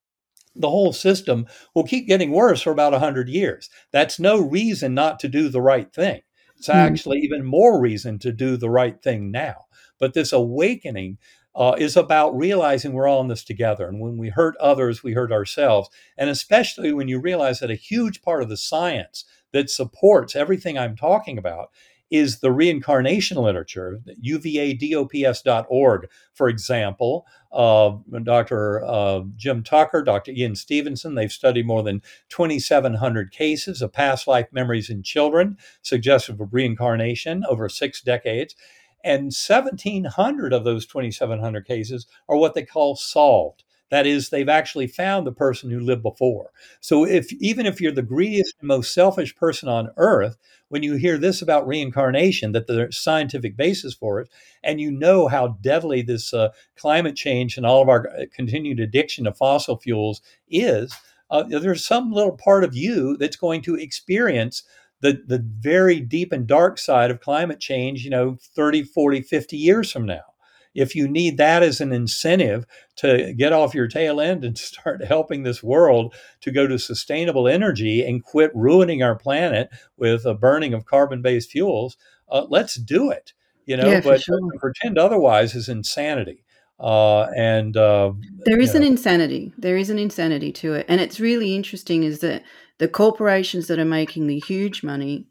[0.54, 3.70] the whole system will keep getting worse for about 100 years.
[3.90, 6.22] That's no reason not to do the right thing.
[6.56, 6.72] It's hmm.
[6.72, 7.24] actually mm.
[7.24, 9.66] even more reason to do the right thing now.
[9.98, 11.18] But this awakening
[11.54, 13.86] uh, is about realizing we're all in this together.
[13.86, 15.90] And when we hurt others, we hurt ourselves.
[16.16, 20.78] And especially when you realize that a huge part of the science that supports everything
[20.78, 21.70] I'm talking about
[22.12, 27.26] is the reincarnation literature, uvadops.org, for example.
[27.50, 28.84] Uh, Dr.
[28.84, 30.32] Uh, Jim Tucker, Dr.
[30.32, 36.38] Ian Stevenson, they've studied more than 2,700 cases of past life memories in children suggestive
[36.38, 38.54] of reincarnation over six decades.
[39.02, 43.64] And 1,700 of those 2,700 cases are what they call solved.
[43.92, 46.50] That is, they've actually found the person who lived before.
[46.80, 50.38] So if even if you're the greediest and most selfish person on earth,
[50.70, 54.30] when you hear this about reincarnation, that there's scientific basis for it,
[54.64, 58.80] and you know how deadly this uh, climate change and all of our uh, continued
[58.80, 60.94] addiction to fossil fuels is,
[61.30, 64.62] uh, there's some little part of you that's going to experience
[65.02, 69.58] the, the very deep and dark side of climate change, you know, 30, 40, 50
[69.58, 70.31] years from now
[70.74, 75.04] if you need that as an incentive to get off your tail end and start
[75.04, 80.34] helping this world to go to sustainable energy and quit ruining our planet with a
[80.34, 81.96] burning of carbon-based fuels,
[82.30, 83.32] uh, let's do it.
[83.66, 84.40] You know, yeah, but sure.
[84.58, 86.44] pretend otherwise is insanity.
[86.80, 88.12] Uh, and uh,
[88.44, 89.52] there is an insanity.
[89.56, 92.02] There is an insanity to it, and it's really interesting.
[92.02, 92.42] Is that
[92.78, 95.28] the corporations that are making the huge money,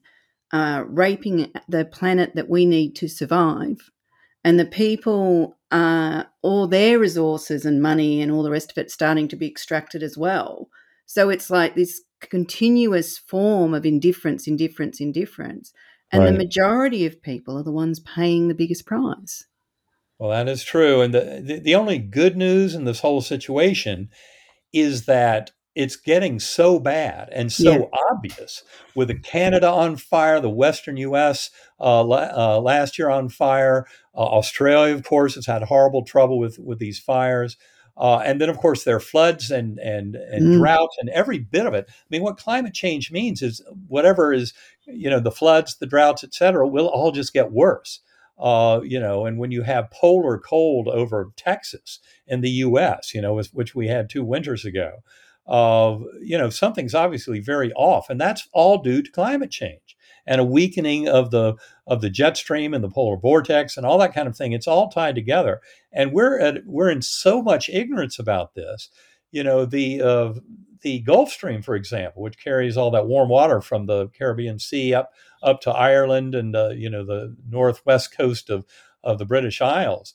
[0.53, 3.91] uh, raping the planet that we need to survive,
[4.43, 8.91] and the people uh, all their resources and money and all the rest of it
[8.91, 10.67] starting to be extracted as well.
[11.05, 15.73] So it's like this continuous form of indifference indifference indifference.
[16.11, 16.31] And right.
[16.31, 19.45] the majority of people are the ones paying the biggest price.
[20.19, 21.01] Well that is true.
[21.01, 24.09] And the, the, the only good news in this whole situation
[24.73, 27.99] is that it's getting so bad and so yeah.
[28.11, 28.63] obvious
[28.95, 31.49] with the Canada on fire, the Western U.S.
[31.79, 36.59] Uh, uh, last year on fire, uh, Australia, of course, has had horrible trouble with
[36.59, 37.57] with these fires.
[37.97, 40.57] Uh, and then, of course, there are floods and and and mm.
[40.57, 41.85] droughts and every bit of it.
[41.89, 44.53] I mean, what climate change means is whatever is,
[44.85, 47.99] you know, the floods, the droughts, et cetera, will all just get worse.
[48.39, 53.21] Uh, you know, and when you have polar cold over Texas in the U.S., you
[53.21, 55.03] know, which we had two winters ago,
[55.51, 60.39] uh, you know, something's obviously very off, and that's all due to climate change and
[60.39, 61.55] a weakening of the
[61.87, 64.53] of the jet stream and the polar vortex and all that kind of thing.
[64.53, 65.59] It's all tied together,
[65.91, 68.87] and we're at, we're in so much ignorance about this.
[69.31, 70.33] You know, the uh,
[70.83, 74.93] the Gulf Stream, for example, which carries all that warm water from the Caribbean Sea
[74.93, 75.11] up
[75.43, 78.65] up to Ireland and uh, you know the northwest coast of
[79.03, 80.13] of the British Isles.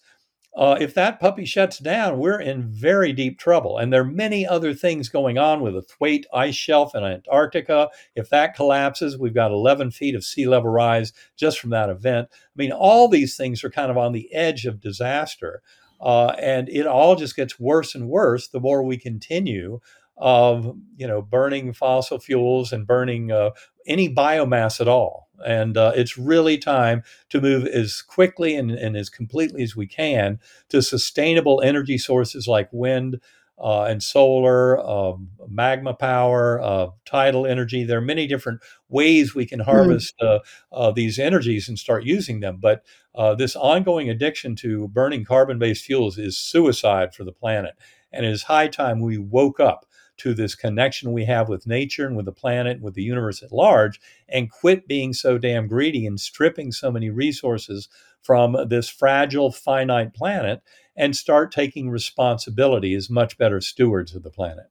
[0.56, 3.76] Uh, if that puppy shuts down, we're in very deep trouble.
[3.76, 7.90] And there are many other things going on with the Thwaite ice shelf in Antarctica.
[8.14, 12.28] If that collapses, we've got 11 feet of sea level rise just from that event.
[12.32, 15.62] I mean, all these things are kind of on the edge of disaster.
[16.00, 19.80] Uh, and it all just gets worse and worse the more we continue
[20.18, 23.50] of you know burning fossil fuels and burning uh,
[23.86, 25.25] any biomass at all.
[25.44, 29.86] And uh, it's really time to move as quickly and, and, as completely as we
[29.86, 33.20] can to sustainable energy sources like wind
[33.58, 37.84] uh, and solar, um, magma power, uh, tidal energy.
[37.84, 39.70] There are many different ways we can hmm.
[39.70, 40.94] harvest mm.
[40.94, 42.58] these energies and start using them.
[42.60, 47.74] But uh, this ongoing addiction to burning carbon based fuels is suicide for the planet.
[48.12, 49.85] And it is high time we woke up
[50.18, 53.42] to this connection we have with nature and with the planet and with the universe
[53.42, 57.88] at large and quit being so damn greedy and stripping so many resources
[58.22, 60.62] from this fragile, finite planet
[60.96, 64.66] and start taking responsibility as much better stewards of the planet.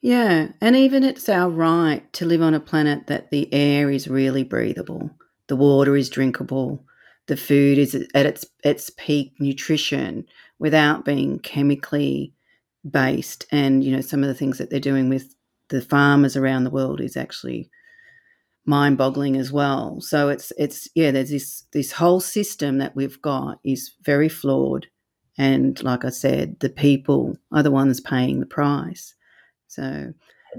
[0.00, 4.08] Yeah, and even it's our right to live on a planet that the air is
[4.08, 5.10] really breathable,
[5.48, 6.84] the water is drinkable,
[7.26, 10.26] the food is at its its peak nutrition
[10.58, 12.32] without being chemically
[12.90, 15.34] based and you know some of the things that they're doing with
[15.68, 17.70] the farmers around the world is actually
[18.66, 20.00] mind boggling as well.
[20.00, 24.86] So it's it's yeah there's this this whole system that we've got is very flawed
[25.38, 29.14] and like i said the people are the ones paying the price.
[29.68, 30.12] So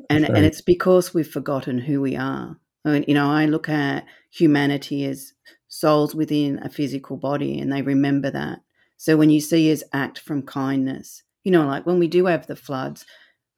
[0.09, 2.57] and and it's because we've forgotten who we are.
[2.85, 5.33] I mean, you know i look at humanity as
[5.67, 8.59] souls within a physical body and they remember that.
[8.95, 12.45] So when you see us act from kindness you know, like when we do have
[12.45, 13.05] the floods,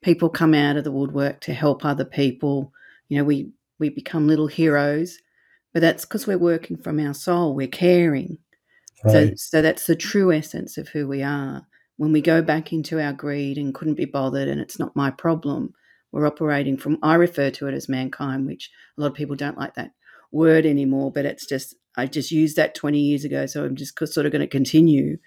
[0.04, 2.72] people come out of the woodwork to help other people.
[3.08, 3.50] You know, we
[3.80, 5.18] we become little heroes,
[5.74, 7.56] but that's because we're working from our soul.
[7.56, 8.38] We're caring.
[9.04, 9.30] Right.
[9.30, 11.66] So, so that's the true essence of who we are.
[11.98, 15.10] When we go back into our greed and couldn't be bothered, and it's not my
[15.10, 15.74] problem,
[16.12, 17.00] we're operating from.
[17.02, 19.94] I refer to it as mankind, which a lot of people don't like that
[20.32, 21.12] word anymore.
[21.12, 24.32] But it's just I just used that twenty years ago, so I'm just sort of
[24.32, 25.18] going to continue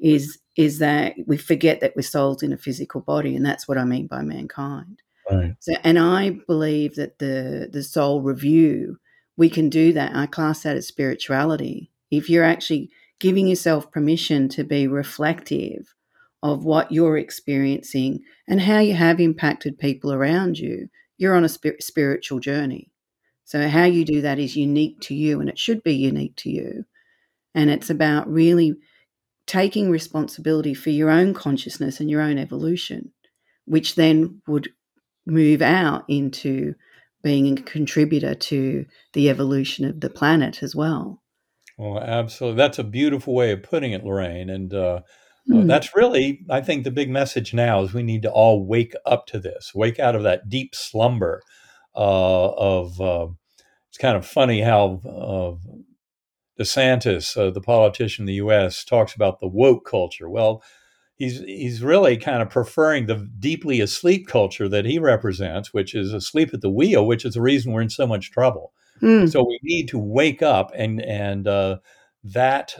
[0.00, 3.78] is is that we forget that we're souls in a physical body, and that's what
[3.78, 5.02] I mean by mankind.
[5.30, 5.54] Right.
[5.60, 8.98] So, and I believe that the the soul review
[9.40, 10.14] we can do that.
[10.14, 11.90] I class that as spirituality.
[12.10, 15.94] If you're actually giving yourself permission to be reflective
[16.42, 21.48] of what you're experiencing and how you have impacted people around you, you're on a
[21.48, 22.90] spiritual journey.
[23.46, 26.50] So, how you do that is unique to you and it should be unique to
[26.50, 26.84] you.
[27.54, 28.76] And it's about really
[29.50, 33.10] taking responsibility for your own consciousness and your own evolution,
[33.64, 34.68] which then would
[35.26, 36.72] move out into
[37.24, 41.20] being a contributor to the evolution of the planet as well.
[41.76, 42.58] Well, absolutely.
[42.58, 44.50] That's a beautiful way of putting it, Lorraine.
[44.50, 45.00] And uh,
[45.50, 45.66] mm.
[45.66, 49.26] that's really, I think, the big message now is we need to all wake up
[49.28, 51.42] to this, wake out of that deep slumber
[51.96, 53.00] uh, of.
[53.00, 53.26] Uh,
[53.88, 55.70] it's kind of funny how uh,
[56.60, 60.28] DeSantis, uh, the politician in the U.S., talks about the woke culture.
[60.28, 60.62] Well,
[61.16, 66.12] he's he's really kind of preferring the deeply asleep culture that he represents, which is
[66.12, 68.72] asleep at the wheel, which is the reason we're in so much trouble.
[69.00, 69.30] Mm.
[69.30, 71.78] So we need to wake up, and and uh,
[72.22, 72.74] that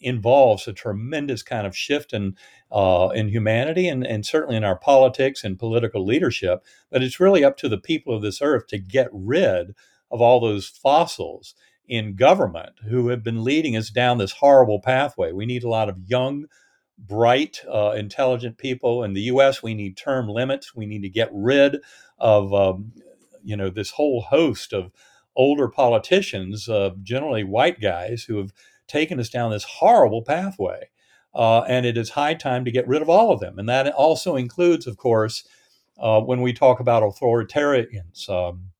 [0.00, 2.36] involves a tremendous kind of shift in
[2.72, 6.64] uh, in humanity and, and certainly in our politics and political leadership.
[6.90, 9.74] But it's really up to the people of this earth to get rid
[10.10, 11.54] of all those fossils
[11.88, 15.32] in government who have been leading us down this horrible pathway.
[15.32, 16.46] We need a lot of young,
[16.98, 19.04] bright, uh, intelligent people.
[19.04, 20.74] In the U.S., we need term limits.
[20.74, 21.78] We need to get rid
[22.18, 22.92] of, um,
[23.42, 24.90] you know, this whole host of
[25.36, 28.52] older politicians, uh, generally white guys, who have
[28.88, 30.88] taken us down this horrible pathway.
[31.34, 33.58] Uh, and it is high time to get rid of all of them.
[33.58, 35.46] And that also includes, of course,
[35.98, 38.70] uh, when we talk about authoritarians um,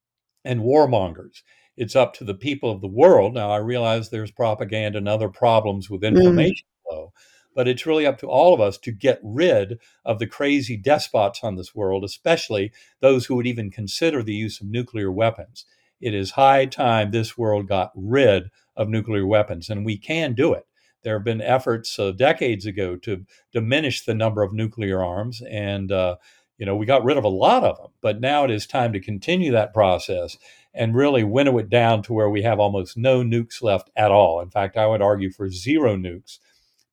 [0.44, 1.42] and warmongers.
[1.76, 3.34] It's up to the people of the world.
[3.34, 6.16] Now, I realize there's propaganda and other problems with Mm.
[6.16, 7.12] information flow,
[7.54, 11.40] but it's really up to all of us to get rid of the crazy despots
[11.42, 15.66] on this world, especially those who would even consider the use of nuclear weapons.
[16.00, 20.52] It is high time this world got rid of nuclear weapons, and we can do
[20.52, 20.66] it.
[21.02, 25.90] There have been efforts uh, decades ago to diminish the number of nuclear arms, and
[25.92, 26.16] uh,
[26.58, 27.92] you know we got rid of a lot of them.
[28.02, 30.36] But now it is time to continue that process
[30.76, 34.40] and really winnow it down to where we have almost no nukes left at all.
[34.40, 36.38] In fact, I would argue for zero nukes.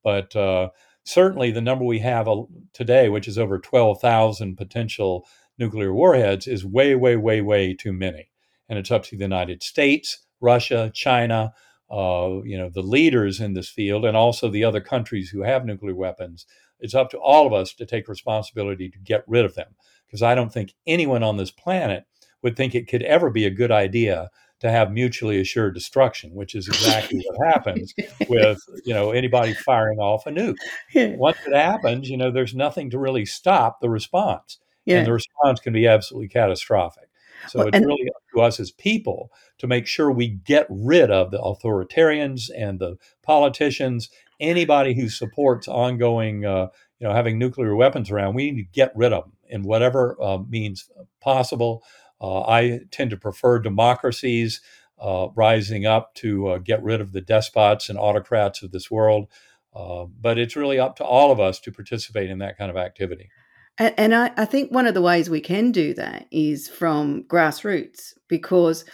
[0.04, 0.70] But uh,
[1.04, 2.28] certainly the number we have
[2.74, 5.28] today, which is over 12,000 potential
[5.58, 8.30] nuclear warheads, is way, way, way, way too many.
[8.70, 11.54] And it's up to the United States, Russia, China,
[11.92, 15.66] uh, you know, the leaders in this field, and also the other countries who have
[15.66, 16.46] nuclear weapons.
[16.80, 19.76] It's up to all of us to take responsibility to get rid of them.
[20.08, 22.06] Because I don't think anyone on this planet
[22.44, 24.30] would think it could ever be a good idea
[24.60, 27.94] to have mutually assured destruction, which is exactly what happens
[28.30, 30.56] with you know anybody firing off a nuke.
[30.94, 31.16] yeah.
[31.16, 35.00] Once it happens, you know there's nothing to really stop the response, yeah.
[35.00, 37.10] and the response can be absolutely catastrophic.
[37.50, 40.66] So Well, it's and- really up to us as people to make sure we get
[40.70, 46.68] rid of the authoritarians and the politicians, anybody who supports ongoing, uh,
[47.00, 48.36] you know, having nuclear weapons around.
[48.36, 50.90] We need to get rid of them in whatever uh, means
[51.22, 51.84] possible.
[52.24, 54.62] Uh, I tend to prefer democracies
[54.98, 59.28] uh, rising up to uh, get rid of the despots and autocrats of this world.
[59.74, 63.30] But it's really up to all of us to participate in that kind of activity.
[63.78, 67.24] And, and I, I think one of the ways we can do that is from
[67.24, 68.86] grassroots because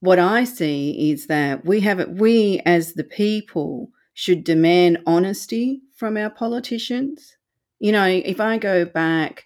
[0.00, 5.82] what I see is that we have it, we as the people should demand honesty
[5.94, 7.36] from our politicians.
[7.78, 9.44] You know, if I go back,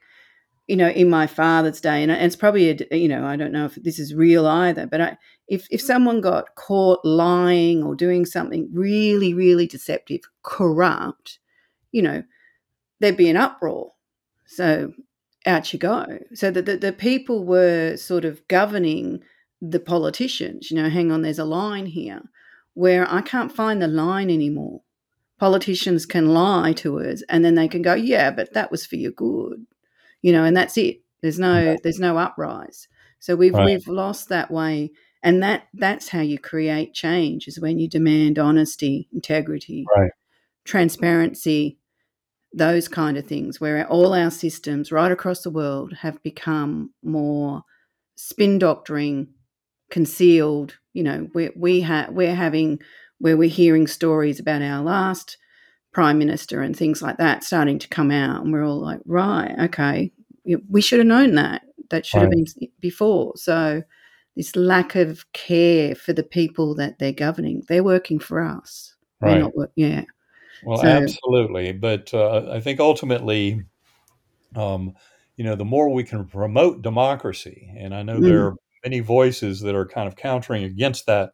[0.67, 3.67] you know, in my father's day, and it's probably, a, you know, I don't know
[3.67, 5.87] if this is real either, but I, if, if mm.
[5.87, 11.39] someone got caught lying or doing something really, really deceptive, corrupt,
[11.93, 12.23] you know,
[13.01, 13.93] there'd be an uproar.
[14.47, 14.93] So
[15.47, 16.19] out you go.
[16.33, 19.23] So that the, the people were sort of governing
[19.61, 20.71] the politicians.
[20.71, 22.23] You know, hang on, there's a line here
[22.75, 24.83] where I can't find the line anymore.
[25.39, 28.97] Politicians can lie to us and then they can go, yeah, but that was for
[28.97, 29.67] your good.
[30.25, 30.97] You know, and that's it.
[31.22, 32.89] There's no there's no uprise.
[33.18, 33.66] So we've Right.
[33.66, 34.91] we've lost that way.
[35.22, 40.11] And that that's how you create change is when you demand honesty, integrity, Right.
[40.64, 41.79] transparency,
[42.55, 47.62] those kind of things, where all our systems right across the world have become more
[48.16, 49.29] spin doctoring,
[49.91, 50.79] concealed.
[50.95, 52.81] You know, we we ha- we're having
[53.18, 55.37] where we're hearing stories about our last
[55.95, 59.55] prime minister and things like that starting to come out, and we're all like, right,
[59.59, 60.13] okay,
[60.69, 61.63] we should have known that.
[61.91, 62.47] That should have been
[62.81, 63.33] before.
[63.37, 63.83] So
[64.37, 68.95] this lack of care for the people that they're governing, they're working for us.
[69.21, 69.41] Right.
[69.41, 70.05] not, wor- yeah.
[70.65, 71.73] Well, So- absolutely.
[71.73, 73.63] But uh, I think ultimately,
[74.57, 74.95] um,
[75.37, 78.23] you know, the more we can promote democracy, and I know Mm.
[78.25, 81.31] there are many voices that are kind of countering against that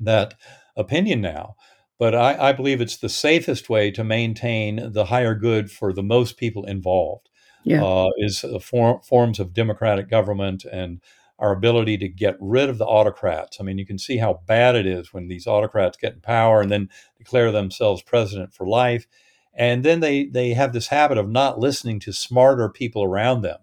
[0.00, 0.34] that
[0.76, 1.54] opinion now.
[2.02, 6.02] But I, I believe it's the safest way to maintain the higher good for the
[6.02, 7.30] most people involved.
[7.62, 7.84] Yeah.
[7.84, 11.00] Uh, is uh, for, forms of democratic government and
[11.38, 13.58] our ability to get rid of the autocrats.
[13.60, 16.60] I mean, you can see how bad it is when these autocrats get in power
[16.60, 16.88] and then
[17.18, 19.06] declare themselves president for life.
[19.54, 23.60] And then they, they have this habit of not listening to smarter people around them.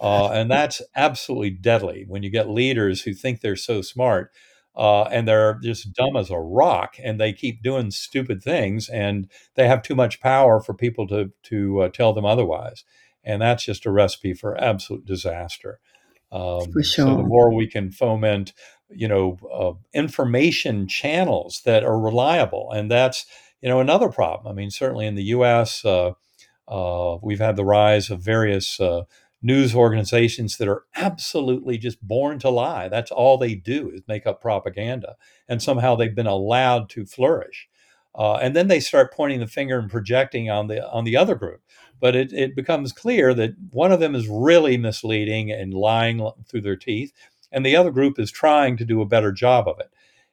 [0.00, 4.32] Uh, and that's absolutely deadly when you get leaders who think they're so smart
[4.76, 9.28] uh, and they're just dumb as a rock and they keep doing stupid things and
[9.54, 12.84] they have too much power for people to, to uh, tell them otherwise.
[13.22, 15.78] And that's just a recipe for absolute disaster.
[16.34, 18.52] Um, For So the more we can foment,
[18.90, 23.24] you know, uh, information channels that are reliable, and that's
[23.62, 24.50] you know another problem.
[24.50, 26.12] I mean, certainly in the U.S., uh,
[26.66, 29.04] uh, we've had the rise of various uh,
[29.44, 32.88] news organizations that are absolutely just born to lie.
[32.88, 35.16] That's all they do is make up propaganda,
[35.48, 37.68] and somehow they've been allowed to flourish.
[38.16, 41.34] Uh, and then they start pointing the finger and projecting on the on the other
[41.34, 41.60] group.
[42.00, 46.62] But it, it becomes clear that one of them is really misleading and lying through
[46.62, 47.12] their teeth,
[47.52, 49.90] and the other group is trying to do a better job of it.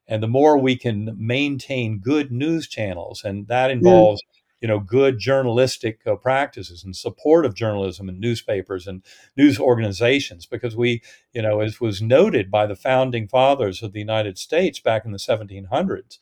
[0.07, 4.21] And the more we can maintain good news channels, and that involves
[4.61, 9.03] you know good journalistic uh, practices and support of journalism and newspapers and
[9.35, 10.45] news organizations.
[10.45, 11.01] Because we
[11.33, 15.11] you know as was noted by the founding fathers of the united states back in
[15.11, 16.17] the 1700s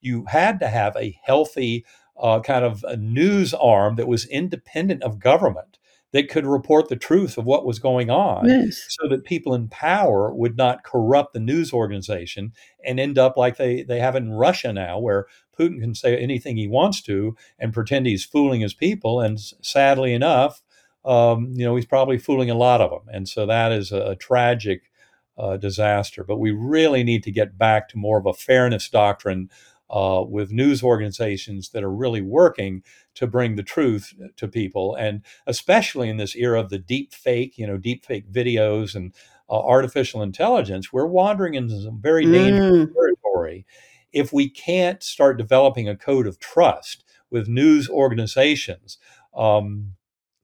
[0.00, 1.84] you had to have a healthy
[2.18, 5.78] uh, kind of news arm that was independent of government
[6.12, 8.86] that could report the truth of what was going on Yes.
[8.88, 12.52] so that people in power would not corrupt the news organization
[12.84, 15.26] and end up like they, they have in Russia now, where
[15.58, 19.20] Putin can say anything he wants to and pretend he's fooling his people.
[19.20, 20.62] And sadly enough,
[21.04, 23.02] um, you know, he's probably fooling a lot of them.
[23.12, 24.90] And so that is a, a tragic
[25.38, 26.24] uh, disaster.
[26.24, 29.50] But we really need to get back to more of a fairness doctrine
[29.90, 32.82] uh, with news organizations that are really working
[33.14, 34.94] to bring the truth to people.
[34.94, 39.14] And especially in this era of the deep fake, you know, deep fake videos and
[39.48, 42.92] uh, artificial intelligence, we're wandering into some very dangerous Mm.
[42.92, 43.66] territory
[44.12, 48.98] if we can't start developing a code of trust with news organizations.
[49.34, 49.92] Um,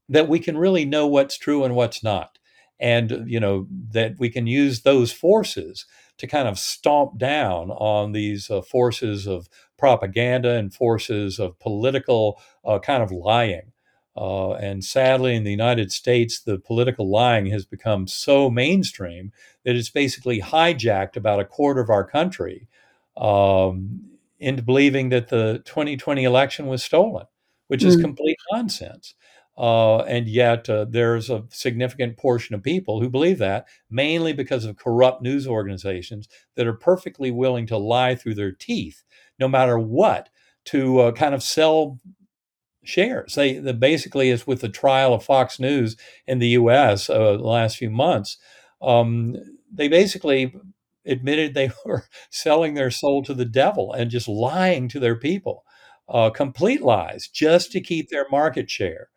[0.09, 2.39] that we can really know what's true and what's not
[2.83, 5.87] and you know that we can use those forces
[6.19, 9.49] to kind of stomp down on these uh, forces of
[9.79, 13.73] propaganda and forces of political uh, kind of lying
[14.17, 19.33] uh, and sadly in the united states the political lying has become so mainstream
[19.65, 22.69] that it's basically hijacked about a quarter of our country
[23.17, 24.01] um,
[24.39, 27.27] into believing that the 2020 election was stolen
[27.69, 28.03] which is Mm.
[28.03, 29.15] complete nonsense
[29.57, 34.65] uh, and yet, uh, there's a significant portion of people who believe that, mainly because
[34.65, 36.27] of corrupt news organizations
[36.57, 39.03] that are perfectly willing to lie through their teeth,
[39.39, 40.31] no matter what,
[40.65, 41.99] to uh, kind of sell
[42.83, 43.35] shares.
[43.35, 45.97] They, basically, as with the trial of Fox News
[46.27, 47.11] in the U.S.
[47.11, 48.39] Uh, the last few months,
[48.81, 49.37] um,
[49.73, 50.55] they basically
[51.05, 55.65] admitted they were selling their soul to the devil and just lying to their people,
[56.09, 59.09] uh, complete lies, just to keep their market share.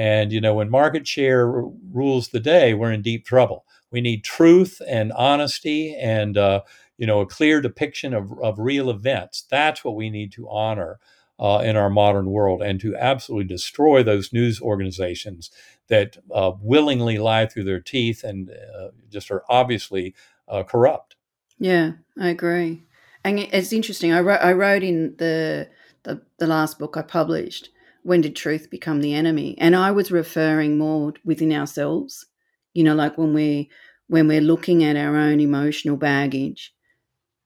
[0.00, 3.66] And you know, when market share r- rules the day, we're in deep trouble.
[3.90, 6.62] We need truth and honesty, and uh,
[6.96, 9.44] you know, a clear depiction of, of real events.
[9.50, 11.00] That's what we need to honor
[11.38, 15.50] uh, in our modern world, and to absolutely destroy those news organizations
[15.88, 20.14] that uh, willingly lie through their teeth and uh, just are obviously
[20.48, 21.16] uh, corrupt.
[21.58, 22.84] Yeah, I agree.
[23.22, 24.12] And it's interesting.
[24.12, 25.68] I wrote, I wrote in the,
[26.04, 27.68] the the last book I published,
[28.02, 32.26] "When Did Truth Become the Enemy?" And I was referring more within ourselves.
[32.74, 33.70] You know, like when we
[34.08, 36.72] when we're looking at our own emotional baggage.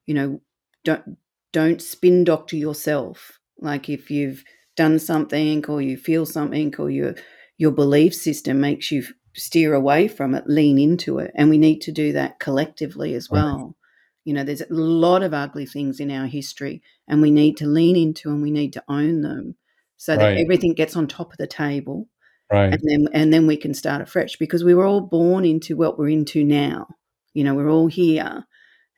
[0.05, 0.41] You know,
[0.83, 1.17] don't
[1.51, 3.39] don't spin doctor yourself.
[3.59, 4.43] Like if you've
[4.75, 7.15] done something or you feel something or your
[7.57, 9.03] your belief system makes you
[9.33, 11.31] steer away from it, lean into it.
[11.35, 13.41] And we need to do that collectively as Right.
[13.43, 13.77] well.
[14.25, 17.67] You know, there's a lot of ugly things in our history, and we need to
[17.67, 19.55] lean into and we need to own them
[19.97, 20.37] so that Right.
[20.37, 22.07] everything gets on top of the table
[22.51, 22.73] Right.
[22.73, 25.97] and then and then we can start afresh because we were all born into what
[25.97, 26.87] we're into now.
[27.33, 28.45] You know, we're all here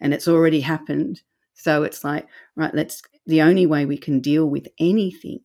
[0.01, 1.21] and it's already happened.
[1.53, 5.39] So it's like, right, let's the only way we can deal with anything,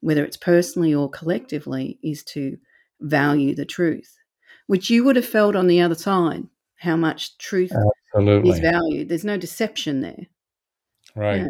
[0.00, 2.56] whether it's personally or collectively, is to
[3.00, 4.16] value the truth,
[4.66, 6.44] which you would have felt on the other side,
[6.76, 7.72] how much truth
[8.14, 9.08] is valued.
[9.08, 10.26] There's no deception there.
[11.16, 11.38] Right.
[11.38, 11.48] Yeah.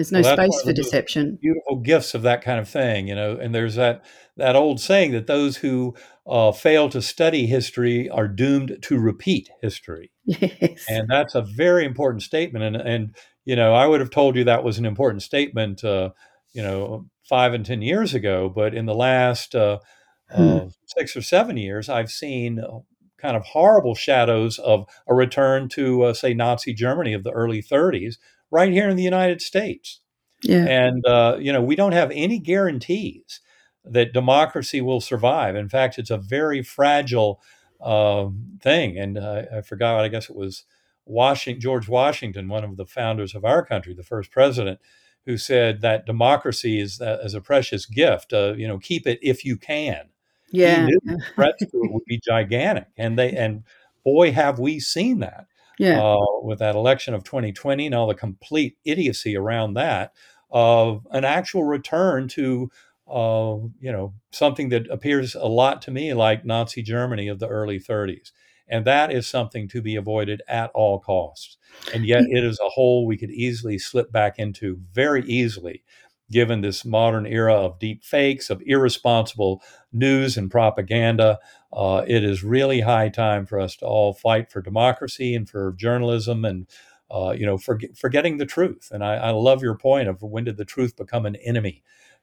[0.00, 1.38] There's no Well, space for deception.
[1.42, 3.36] beautiful gifts of that kind of thing, you know.
[3.36, 4.02] And there's that
[4.38, 5.94] that old saying that those who
[6.26, 10.10] uh, fail to study history are doomed to repeat history.
[10.24, 10.86] Yes.
[10.88, 12.64] And that's a very important statement.
[12.64, 16.10] And, and you know, I would have told you that was an important statement, uh,
[16.54, 18.48] you know, five and 10 years ago.
[18.48, 19.80] But in the last uh,
[20.30, 20.42] Hmm.
[20.42, 20.60] uh,
[20.96, 22.78] six or seven years, I've seen uh,
[23.18, 27.60] kind of horrible shadows of a return to, uh, say, Nazi Germany of the early
[27.60, 28.16] 30s
[28.50, 30.00] right here in the United States.
[30.42, 30.66] Yeah.
[30.66, 33.40] And, uh, you know, we don't have any guarantees
[33.84, 35.56] that democracy will survive.
[35.56, 37.40] In fact, it's a very fragile
[37.80, 38.98] um, thing.
[38.98, 40.64] And uh, I forgot, I guess it was
[41.06, 44.80] Washington, George Washington, one of the founders of our country, the first president,
[45.26, 48.32] who said that democracy is, uh, is a precious gift.
[48.32, 50.08] Uh, you know, keep it if you can.
[50.58, 50.84] He Yeah.
[50.84, 52.88] knew the threats to it would be gigantic.
[52.96, 53.64] And they, and
[54.04, 55.46] boy, have we seen that
[55.80, 56.00] Yeah.
[56.02, 60.12] uh, with that election of 2020 and all the complete idiocy around that
[60.50, 62.70] of an actual return to
[63.08, 67.48] uh, you know something that appears a lot to me like Nazi Germany of the
[67.48, 68.30] early 30s,
[68.68, 71.56] and that is something to be avoided at all costs.
[71.94, 75.82] And yet, it is a hole we could easily slip back into very easily,
[76.30, 79.62] given this modern era of deep fakes, of irresponsible
[79.92, 81.38] news and propaganda.
[81.72, 85.72] Uh, it is really high time for us to all fight for democracy and for
[85.76, 86.66] journalism and
[87.10, 88.88] uh, you know for, forgetting the truth.
[88.92, 91.82] And I, I love your point of when did the truth become an enemy?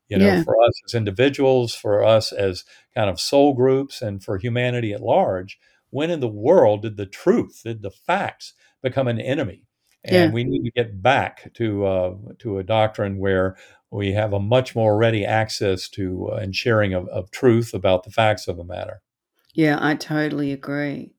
[0.10, 0.44] You know, Yeah.
[0.44, 2.64] for us as individuals, for us as
[2.96, 5.60] kind of soul groups, and for humanity at large.
[5.90, 9.64] When in the world did the truth, did the facts become an enemy?
[10.04, 10.32] And Yeah.
[10.32, 13.58] we need to get back to uh, to a doctrine where
[13.92, 18.04] we have a much more ready access to uh, and sharing of, of truth about
[18.04, 19.02] the facts of the matter.
[19.54, 21.14] Yeah, I totally agree.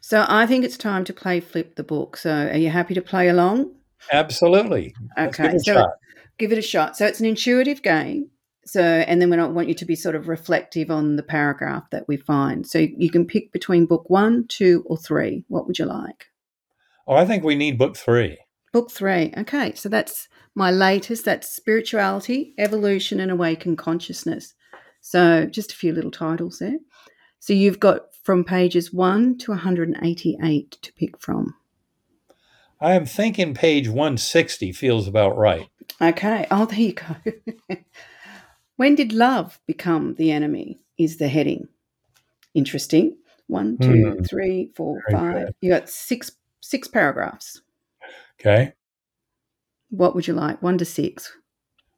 [0.00, 2.16] So I think it's time to play Flip the Book.
[2.16, 3.74] So are you happy to play along?
[4.12, 4.94] Absolutely.
[5.18, 5.86] Okay, give so
[6.38, 6.96] give it a shot.
[6.96, 8.30] So it's an intuitive game.
[8.66, 11.84] So, and then we don't want you to be sort of reflective on the paragraph
[11.90, 12.66] that we find.
[12.66, 15.44] So you can pick between book one, two, or three.
[15.48, 16.26] What would you like?
[17.06, 18.38] Oh, I think we need book three.
[18.74, 19.32] Book three.
[19.38, 19.72] Okay.
[19.76, 21.24] So that's my latest.
[21.24, 24.52] That's Spirituality, Evolution, and Awakened Consciousness.
[25.00, 26.78] So just a few little titles there.
[27.38, 31.54] So you've got from pages 1 to 188 to pick from.
[32.80, 35.68] I am thinking page 160 feels about right.
[36.02, 36.48] Okay.
[36.50, 37.14] Oh, there you go.
[38.74, 40.80] when did love become the enemy?
[40.98, 41.68] Is the heading.
[42.54, 43.18] Interesting.
[43.46, 44.28] One, two, mm.
[44.28, 45.46] three, four, Very five.
[45.46, 45.54] Good.
[45.60, 47.60] You got six six paragraphs.
[48.40, 48.72] Okay.
[49.90, 50.62] What would you like?
[50.62, 51.32] One to six.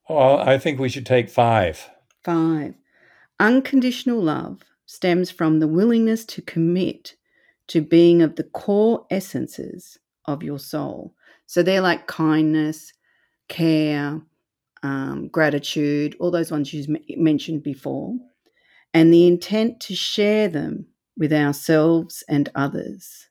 [0.08, 1.88] Well, I think we should take five.
[2.22, 2.74] Five.
[3.40, 7.16] Unconditional love stems from the willingness to commit
[7.68, 11.14] to being of the core essences of your soul.
[11.46, 12.92] So they're like kindness,
[13.48, 14.20] care,
[14.82, 18.14] um, gratitude, all those ones you mentioned before,
[18.94, 23.28] and the intent to share them with ourselves and others.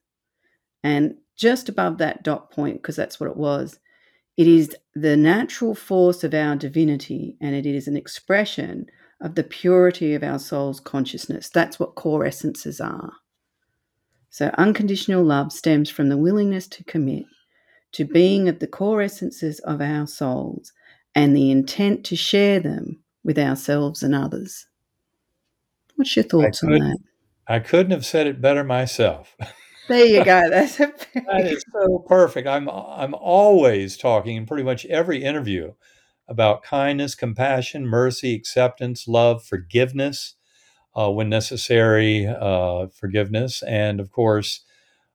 [0.84, 3.80] And just above that dot point, because that's what it was,
[4.38, 8.88] it is the natural force of our divinity and it is an expression
[9.22, 11.50] of the purity of our soul's consciousness.
[11.50, 13.14] That's what core essences are.
[14.30, 17.26] So, unconditional love stems from the willingness to commit
[17.94, 20.74] to being of the core essences of our souls
[21.16, 24.68] and the intent to share them with ourselves and others.
[25.96, 26.98] What's your thoughts on that?
[27.48, 29.38] I couldn't have said it better myself.
[29.88, 30.50] There you go.
[30.50, 32.48] That's that is so perfect.
[32.48, 35.74] I'm I'm always talking in pretty much every interview
[36.28, 40.36] about kindness, compassion, mercy, acceptance, love, forgiveness,
[40.96, 44.62] uh, when necessary, uh, forgiveness, and of course,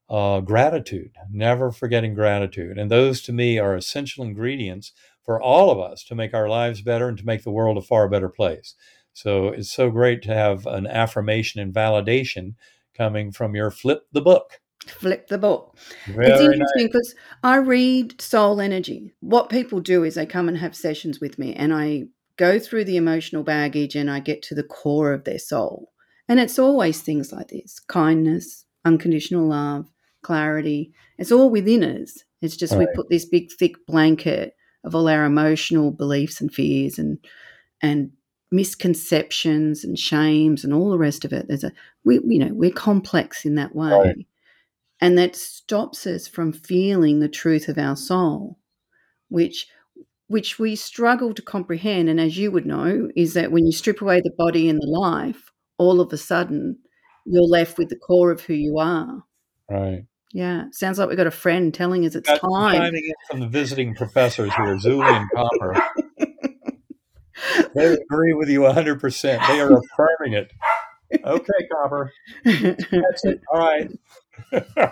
[0.08, 1.12] uh, gratitude.
[1.30, 2.78] Never forgetting gratitude.
[2.78, 4.92] And those to me are essential ingredients
[5.24, 7.82] for all of us to make our lives better and to make the world a
[7.82, 8.74] far better place.
[9.12, 12.54] So it's so great to have an affirmation and validation
[12.96, 15.76] coming from your flip the book flip the book.
[16.06, 17.54] Very it's interesting because nice.
[17.54, 19.12] I read soul energy.
[19.20, 22.04] What people do is they come and have sessions with me, and I
[22.40, 25.92] go through the emotional baggage and I get to the core of their soul.
[26.26, 29.90] And it's always things like this kindness, unconditional love,
[30.22, 30.92] clarity.
[31.18, 32.24] It's all within us.
[32.40, 32.88] It's just right.
[32.88, 37.18] we put this big, thick blanket of all our emotional beliefs and fears and,
[37.82, 38.12] and,
[38.52, 41.70] misconceptions and shames and all the rest of it there's a
[42.02, 44.26] we you know we're complex in that way right.
[45.00, 48.58] And that stops us from feeling the truth of our soul,
[49.28, 49.66] which
[50.26, 52.08] which we struggle to comprehend.
[52.08, 54.86] And as you would know, is that when you strip away the body and the
[54.86, 56.78] life, all of a sudden
[57.26, 59.24] you're left with the core of who you are.
[59.68, 60.04] Right.
[60.32, 60.64] Yeah.
[60.70, 62.92] Sounds like we've got a friend telling us it's That's time.
[63.28, 65.82] from the visiting professors here, Zuli and Copper.
[67.74, 69.22] they agree with you 100%.
[69.22, 70.52] They are affirming it.
[71.24, 72.12] Okay, Copper.
[72.44, 73.40] That's it.
[73.52, 73.90] All right.
[74.52, 74.90] so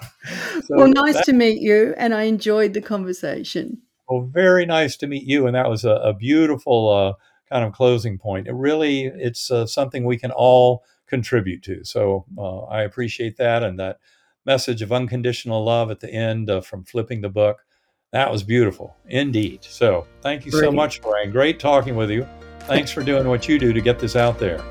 [0.71, 3.83] well, nice that, to meet you, and I enjoyed the conversation.
[4.09, 7.13] Well, very nice to meet you, and that was a, a beautiful uh,
[7.53, 8.47] kind of closing point.
[8.47, 11.85] It really, it's uh, something we can all contribute to.
[11.85, 13.99] So uh, I appreciate that, and that
[14.45, 17.65] message of unconditional love at the end uh, from flipping the book.
[18.13, 19.65] That was beautiful, indeed.
[19.65, 21.31] So thank you so much, Brian.
[21.31, 22.27] Great talking with you.
[22.61, 24.63] Thanks for doing what you do to get this out there.